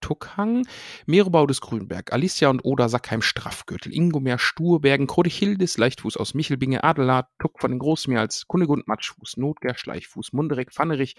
[0.00, 0.66] Tuckhang,
[1.06, 7.26] Meerebau des Grünberg, Alicia und Oda Sackheim Straffgürtel, Ingomer Sturbergen, Krodechildis Leichtfuß aus Michelbinge, Adelard,
[7.38, 11.16] Tuck von den Großmeers, Kunigund Matschfuß, Notger Schleichfuß, Munderek, Pfannerich,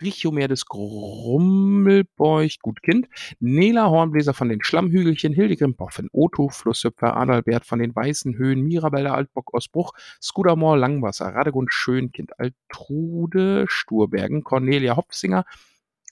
[0.00, 3.08] Richomer des Grummelbeuch, Gutkind,
[3.40, 9.12] Nela Hornbläser von den Schlammhügelchen, Hildegrim Boffen, Otto, Flusshüpfer, Adalbert von den Weißen Höhen, Mirabelle
[9.12, 15.44] Altbock aus Bruch, Skudamor Langwasser, Radegund Schönkind, Altrude Sturbergen, Cornelia Hopfsinger,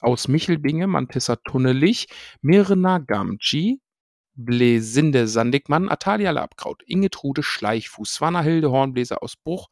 [0.00, 2.08] aus Michelbinge, Mantissa Tunnelich,
[2.42, 3.80] Mirna Gamci,
[4.34, 9.68] Blesinde Sandigmann, Atalia Labkraut, Ingetrude Schleichfuß, Swanahilde Hornbläser aus Bruch,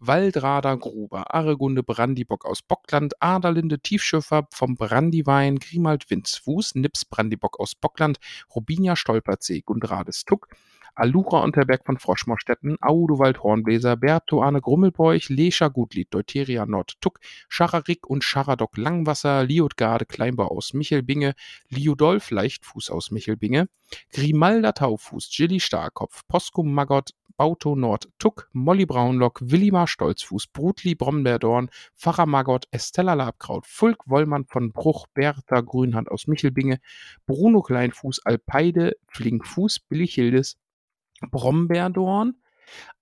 [0.00, 7.74] Waldrader Gruber, Aregunde Brandibock aus Bockland, Aderlinde Tiefschiffer vom Brandiwein, Grimald Winzfuß, Nips Brandibock aus
[7.74, 8.18] Bockland,
[8.54, 10.48] Robinia Stolperzee, Gundrades Tuck,
[10.96, 18.06] Alura Unterberg von Froschmorstetten, Audowald Hornbläser, Berto Arne Grummelbeuch, Lescha Gutlied, Deuteria Nord Tuck, Schacharik
[18.06, 21.34] und Scharadok Langwasser, Liotgarde Kleinbau aus Michelbinge,
[21.68, 23.68] Liodolf Leichtfuß aus Michelbinge,
[24.10, 31.68] Grimalda Taufuß, Gilly Starkopf, Poskum Maggot, Bauto Nord Tuck, Molly Braunlock, Willimar Stolzfuß, Brutli Brombeerdorn,
[31.94, 36.80] Pfarrer Maggot, Estella Labkraut, Fulk Wollmann von Bruch, Bertha Grünhand aus Michelbinge,
[37.26, 40.56] Bruno Kleinfuß, Alpeide, Flinkfuß, Billichildes,
[41.30, 42.34] Brombeerdorn,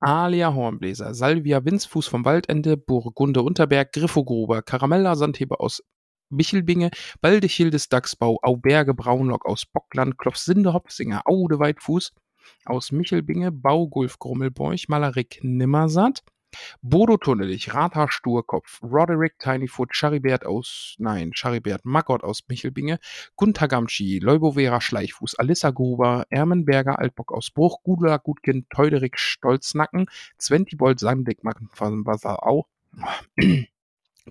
[0.01, 5.83] Alia Hornbläser, Salvia Winzfuß vom Waldende, Burgunde Unterberg, Griffogruber, Karamella Sandheber aus
[6.31, 6.91] Michelbinge,
[7.21, 12.13] Baldechildes Dachsbau, Auberge Braunlock aus Bockland, Klopfsinde Hopfsinger, Aude Weitfuß
[12.67, 16.23] aus Michelbinge, Baugulf Grummelbeuch, Malarik Nimmersatt,
[16.83, 22.99] Bodo Tunnelich, Ratha Sturkopf, Roderick Tinyfoot, Charibert aus, nein, Charibert Maggot aus Michelbinge,
[23.37, 30.07] Gunther Gamschi, Leubovera Schleichfuß, Alissa Gruber, Ermenberger Altbock aus Bruch, Gudula Gutkind, Teuderik Stolznacken,
[30.39, 32.67] Zwentibold Sandigmann von Wasserau,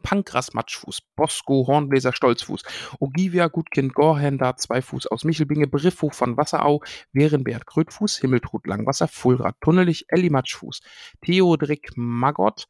[0.02, 2.64] Pankras Matschfuß, Bosco Hornbläser Stolzfuß,
[3.00, 6.82] Ogivia Gutkind Gorhänder Zweifuß aus Michelbinge, Briffhoch von Wasserau,
[7.12, 10.82] Werenbert Krötfuß, Himmeltrud Langwasser, Fulrad Tunnelich, Elli Matschfuß,
[11.22, 12.66] Theodrik Magott,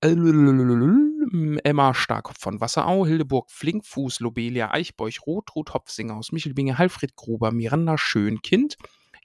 [0.00, 7.96] Emma Starkopf von Wasserau, Hildeburg Flinkfuß, Lobelia Eichbeuch, Rotrud Hopfsinger aus Michelbinge, Alfred Gruber, Miranda
[7.96, 8.76] Schönkind,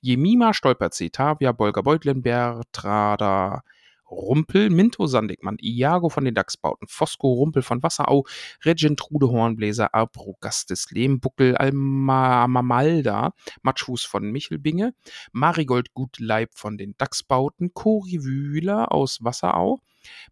[0.01, 3.63] Jemima Stolper Tavia, Bolger Beutlin, Bertrada
[4.10, 8.26] Rumpel, Minto Sandigmann, Iago von den Dachsbauten, Fosco Rumpel von Wasserau,
[8.64, 14.93] Regentrude Hornbläser, Abrogastis Lehmbuckel, Almamalda, Matschfuß von Michelbinge,
[15.32, 19.80] Marigold Gutleib von den Dachsbauten, Cori Wühler aus Wasserau,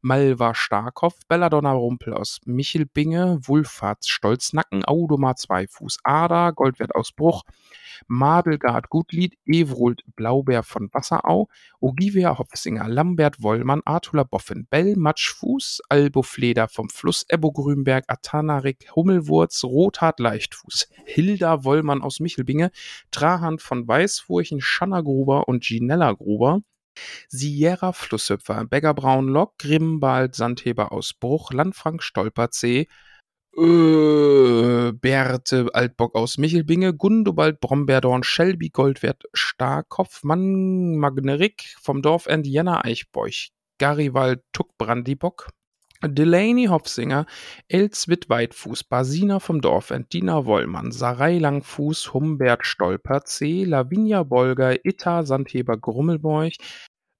[0.01, 7.43] Malva Starkopf, Belladonna Rumpel aus Michelbinge, Wulfhards Stolznacken, Audomar Zweifuß Ader, Goldwert aus Bruch,
[8.07, 11.47] Mabelgard Gutlied, Evrold Blaubeer von Wasserau,
[11.79, 18.89] Ogivia Hopfsinger, Lambert Wollmann, Artula Boffin, Bell Matschfuß, Albo Fleder vom Fluss, Ebbo Grünberg, Atanarik,
[18.95, 22.71] Hummelwurz, Rothart Leichtfuß, Hilda Wollmann aus Michelbinge,
[23.11, 26.61] Trahand von Weißfurchen, Schanna Gruber und Ginella Gruber,
[27.29, 32.87] Sierra Flusshüpfer, Beggar Braunlock, Grimbald Sandheber aus Bruch, Landfrank Stolperzee,
[33.57, 42.83] äh, Berthe Altbock aus Michelbinge, Gundobald Brombeerdorn, Shelby Goldwert Starkopf, Mann Magnerik vom Dorfend Jenna
[42.83, 45.49] Eichbeuch, Garibald Tuck Brandibock,
[46.09, 47.25] Delaney Hopfsinger,
[47.67, 55.23] Elswit Weitfuß, Basina vom Dorfend, Dina Wollmann, Sarai Langfuß, Humbert Stolper, C, Lavinia Bolger, Itta
[55.23, 56.57] Sandheber Grummelbeuch,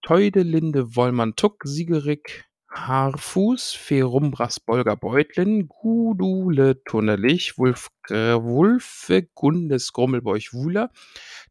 [0.02, 9.94] Teude Linde Wollmann Tuck, Siegerik Haarfuß, Ferumbras Bolger Beutlin, Gudule Tunnelich, Wulf, äh, Wulfe Gundes
[9.94, 10.92] Grummelbeuch Wuhler,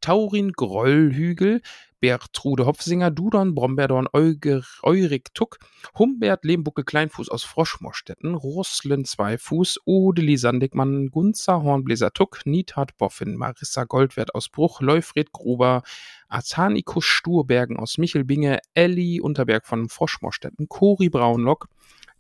[0.01, 1.63] Taurin Grollhügel,
[2.05, 5.57] Bertrude Hopfsinger, Dudon Brombeerdorn, Euger, Eurik Tuck,
[5.99, 13.85] Humbert Lehmbucke Kleinfuß aus Froschmorstetten, Ruslen Zweifuß, Odeli Sandigmann, Gunzer Hornbläser Tuck, Niethat Boffin, Marissa
[13.85, 15.83] Goldwert aus Bruch, Leufred Gruber,
[16.29, 21.69] Athanikus Sturbergen aus Michelbinge, Elli Unterberg von Froschmorstetten, Cori Braunlock,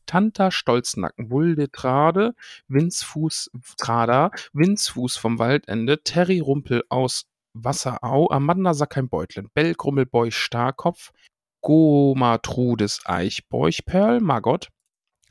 [0.07, 2.35] Tanta Stolznacken, Wulde Trade,
[2.68, 11.12] Winzfuß Trader, Winzfuß vom Waldende, Terry Rumpel aus Wasserau, Amanda Sackheim-Beutlin, Bell Grummelbeuch Starkopf,
[11.62, 14.68] Gomatrudes Eichbeuch, Perl Magott,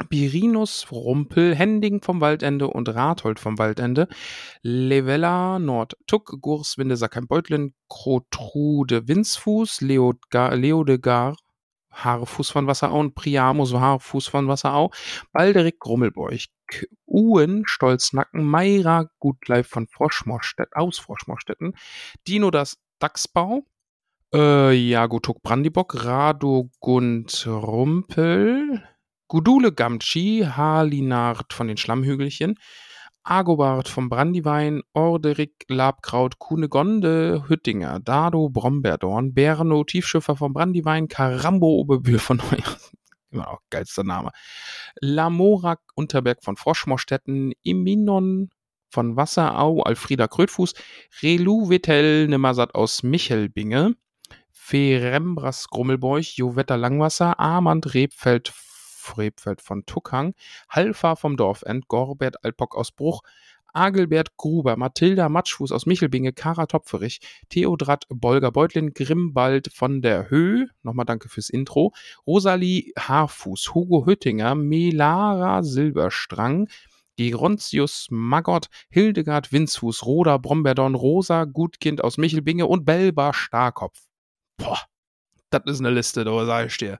[0.09, 4.07] Birinus Rumpel, Hending vom Waldende und Rathold vom Waldende,
[4.61, 9.03] Levella Nord Tuck, Gurswinde Sackheim-Beutlin, Krotrude
[9.81, 11.35] Leodgar, Leodegar
[11.93, 14.91] Haarfuß von Wasserau und Priamus Haarfuß von Wasserau,
[15.31, 16.47] Balderik Grummelbeuch,
[17.07, 21.75] Uhen Stolznacken, Meira Gutleib von Froschmorstedt, aus Froschmorstetten,
[22.27, 23.65] Dino das Dachsbau,
[24.33, 28.83] äh, Jago Tuck Brandibock, Radogund Rumpel,
[29.27, 32.59] Gudule Gamtschi, Halinard von den Schlammhügelchen,
[33.23, 42.19] Agobart vom Brandywein, Orderik Labkraut, Kunegonde Hüttinger, Dado Brombeerdorn, Berno Tiefschiffer vom Brandywein, Karambo Oberbühl
[42.19, 42.37] von
[43.33, 44.31] immer auch geilster Name,
[45.01, 48.49] Lamorak Unterberg von Froschmorstetten, Iminon
[48.89, 50.73] von Wasserau, Alfrieda Krötfuß,
[51.21, 53.95] Relu Vittel Nimmersatt aus Michelbinge,
[54.51, 58.53] Ferembras Grummelbeuch, Jovetta Langwasser, Armand Rebfeld
[59.17, 60.33] Rebfeld von Tuckhang,
[60.69, 63.21] Halfa vom Dorfend, Gorbert Alpock aus Bruch,
[63.73, 67.19] Agelbert Gruber, Mathilda Matschfuß aus Michelbinge, Kara Topferich,
[67.49, 71.93] Theodrat Bolger Beutlin, Grimbald von der Höh, nochmal danke fürs Intro,
[72.25, 76.69] Rosalie Haarfuß, Hugo Hüttinger, Melara Silberstrang,
[77.17, 83.99] Gerontius Magott, Hildegard Winzfuß, Roda Brombeerdorn, Rosa Gutkind aus Michelbinge und Belba Starkopf.
[84.57, 84.79] Boah,
[85.49, 86.99] das ist eine Liste, da sag ich dir.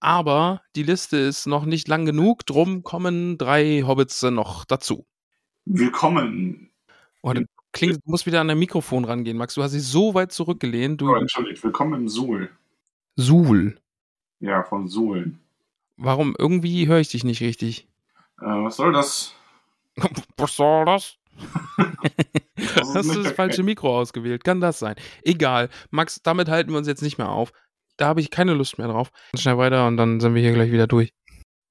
[0.00, 5.06] Aber die Liste ist noch nicht lang genug, drum kommen drei Hobbits noch dazu.
[5.70, 6.70] Willkommen.
[7.20, 9.54] Oh, das klingt, du musst wieder an dein Mikrofon rangehen, Max.
[9.54, 11.02] Du hast dich so weit zurückgelehnt.
[11.02, 12.48] Du Oh, entschuldigt, willkommen im Suhl.
[13.16, 13.76] Suhl.
[14.40, 15.40] Ja, von Suhlen.
[15.98, 16.34] Warum?
[16.38, 17.86] Irgendwie höre ich dich nicht richtig.
[18.40, 19.34] Äh, was soll das?
[20.38, 21.18] Was soll das?
[22.76, 23.34] Hast du das okay.
[23.34, 24.44] falsche Mikro ausgewählt?
[24.44, 24.94] Kann das sein?
[25.22, 25.68] Egal.
[25.90, 27.52] Max, damit halten wir uns jetzt nicht mehr auf.
[27.98, 29.10] Da habe ich keine Lust mehr drauf.
[29.36, 31.12] Schnell weiter und dann sind wir hier gleich wieder durch.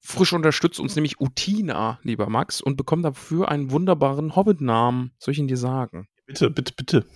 [0.00, 5.12] Frisch unterstützt uns nämlich Utina, lieber Max, und bekommt dafür einen wunderbaren Hobbit-Namen.
[5.18, 6.08] Soll ich ihn dir sagen?
[6.26, 7.06] Bitte, bitte, bitte.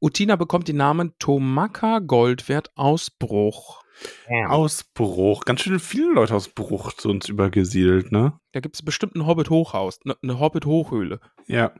[0.00, 3.82] Utina bekommt den Namen Tomaka Goldwert Ausbruch.
[4.48, 5.44] Ausbruch.
[5.44, 8.38] Ganz schön viele Leute aus Bruch zu uns übergesiedelt, ne?
[8.52, 11.20] Da gibt es bestimmt ein Hobbit-Hochhaus, ne- eine Hobbit-Hochhöhle.
[11.46, 11.72] Ja.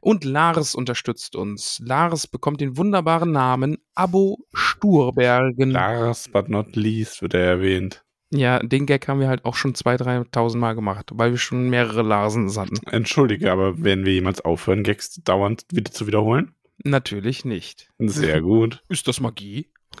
[0.00, 1.80] Und Lars unterstützt uns.
[1.84, 5.70] Lars bekommt den wunderbaren Namen Abo Sturbergen.
[5.70, 8.04] Last but not least wird er erwähnt.
[8.32, 11.68] Ja, den Gag haben wir halt auch schon 2.000, 3.000 Mal gemacht, weil wir schon
[11.68, 12.78] mehrere Larsens hatten.
[12.86, 16.54] Entschuldige, aber werden wir jemals aufhören, Gags dauernd wieder zu wiederholen?
[16.84, 17.90] Natürlich nicht.
[17.98, 18.84] Sehr gut.
[18.88, 19.68] Ist das Magie?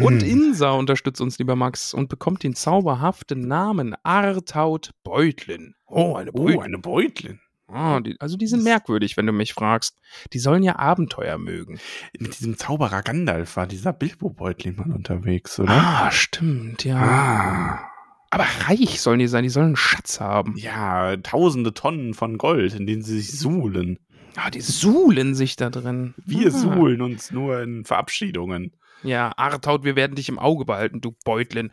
[0.00, 5.74] Und Insa unterstützt uns, lieber Max, und bekommt den zauberhaften Namen Artaud Beutlin.
[5.86, 7.40] Oh, eine oh, eine Beutlin.
[7.68, 9.98] Ah, die, also die sind merkwürdig, wenn du mich fragst.
[10.32, 11.80] Die sollen ja Abenteuer mögen.
[12.18, 15.72] Mit diesem Zauberer Gandalf war dieser Bilbo-Beutlin mal unterwegs, oder?
[15.72, 16.96] Ah, stimmt, ja.
[16.96, 17.90] Ah.
[18.30, 20.56] Aber reich sollen die sein, die sollen einen Schatz haben.
[20.56, 23.98] Ja, tausende Tonnen von Gold, in denen sie sich suhlen.
[24.36, 26.14] Ah, die suhlen sich da drin.
[26.24, 26.50] Wir ah.
[26.50, 28.72] suhlen uns nur in Verabschiedungen.
[29.02, 31.70] Ja, Artaud, wir werden dich im Auge behalten, du Beutlin.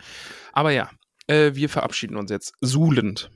[0.53, 0.89] Aber ja,
[1.27, 3.29] äh, wir verabschieden uns jetzt suhlend.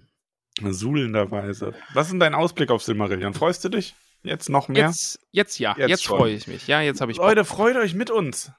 [0.62, 1.74] Suhlenderweise.
[1.94, 3.34] Was ist denn dein Ausblick auf Silmarillion?
[3.34, 3.96] Freust du dich?
[4.24, 4.88] Jetzt noch mehr?
[4.88, 6.68] Jetzt, jetzt ja, Jetzt jetzt, freue ich mich.
[6.68, 7.28] Ja, jetzt habe ich Bock.
[7.28, 8.52] Leute, freut euch mit uns.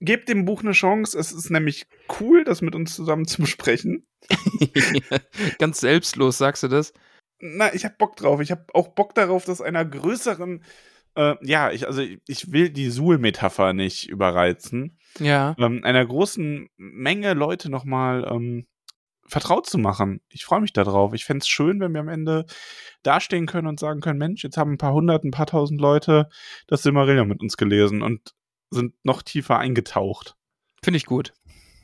[0.00, 1.18] Gebt dem Buch eine Chance.
[1.18, 1.86] Es ist nämlich
[2.20, 4.06] cool, das mit uns zusammen zu besprechen.
[5.58, 6.92] Ganz selbstlos, sagst du das?
[7.40, 8.40] Na, ich hab Bock drauf.
[8.40, 10.62] Ich hab auch Bock darauf, dass einer größeren,
[11.16, 15.56] äh, ja, ich, also ich will die Suhl-Metapher nicht überreizen, Ja.
[15.58, 18.66] ähm, einer großen Menge Leute nochmal ähm,
[19.28, 20.20] vertraut zu machen.
[20.28, 21.14] Ich freue mich darauf.
[21.14, 22.46] Ich fänd's schön, wenn wir am Ende
[23.02, 26.28] dastehen können und sagen können, Mensch, jetzt haben ein paar hundert, ein paar tausend Leute
[26.66, 28.34] das Silmarillion mit uns gelesen und
[28.70, 30.34] sind noch tiefer eingetaucht.
[30.82, 31.32] Finde ich gut.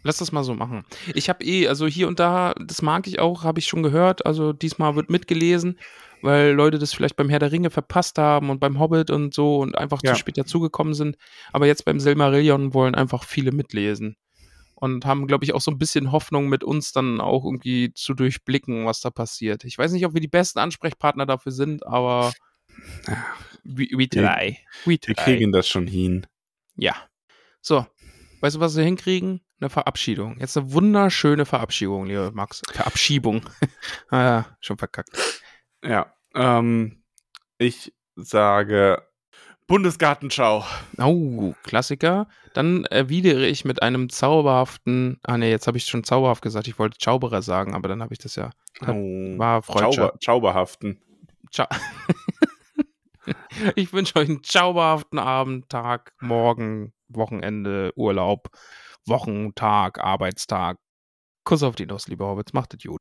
[0.06, 0.84] Lass das mal so machen.
[1.14, 4.26] Ich habe eh, also hier und da, das mag ich auch, habe ich schon gehört.
[4.26, 5.78] Also diesmal wird mitgelesen,
[6.20, 9.60] weil Leute das vielleicht beim Herr der Ringe verpasst haben und beim Hobbit und so
[9.60, 10.12] und einfach Ja.
[10.12, 11.16] zu spät dazugekommen sind.
[11.54, 14.16] Aber jetzt beim Silmarillion wollen einfach viele mitlesen.
[14.74, 18.14] Und haben, glaube ich, auch so ein bisschen Hoffnung, mit uns dann auch irgendwie zu
[18.14, 19.64] durchblicken, was da passiert.
[19.64, 22.32] Ich weiß nicht, ob wir die besten Ansprechpartner dafür sind, aber
[23.62, 24.58] we, we try.
[24.84, 25.08] We try.
[25.08, 26.26] Wir kriegen das schon hin.
[26.76, 26.96] Ja.
[27.60, 27.86] So,
[28.40, 29.40] weißt du, was wir hinkriegen?
[29.60, 30.38] Eine Verabschiedung.
[30.40, 32.60] Jetzt eine wunderschöne Verabschiedung, lieber Max.
[32.70, 33.42] Verabschiebung.
[34.10, 35.42] ah, ja, schon verkackt.
[35.82, 36.12] Ja.
[36.34, 37.04] Ähm,
[37.58, 39.02] ich sage
[39.66, 40.64] Bundesgartenschau.
[40.98, 42.28] Oh, Klassiker.
[42.52, 45.18] Dann erwidere ich mit einem zauberhaften.
[45.22, 46.68] Ah, nee, jetzt habe ich schon zauberhaft gesagt.
[46.68, 48.50] Ich wollte Zauberer sagen, aber dann habe ich das ja.
[48.82, 49.62] Oh, War.
[49.62, 51.00] Zauber, Zauberhaften.
[51.50, 51.66] Ciao.
[53.74, 58.48] ich wünsche euch einen zauberhaften Abend, Tag, Morgen, Wochenende, Urlaub,
[59.06, 60.76] Wochentag, Arbeitstag.
[61.44, 62.52] Kuss auf die Nuss, liebe Hobbits.
[62.52, 63.00] Macht es gut.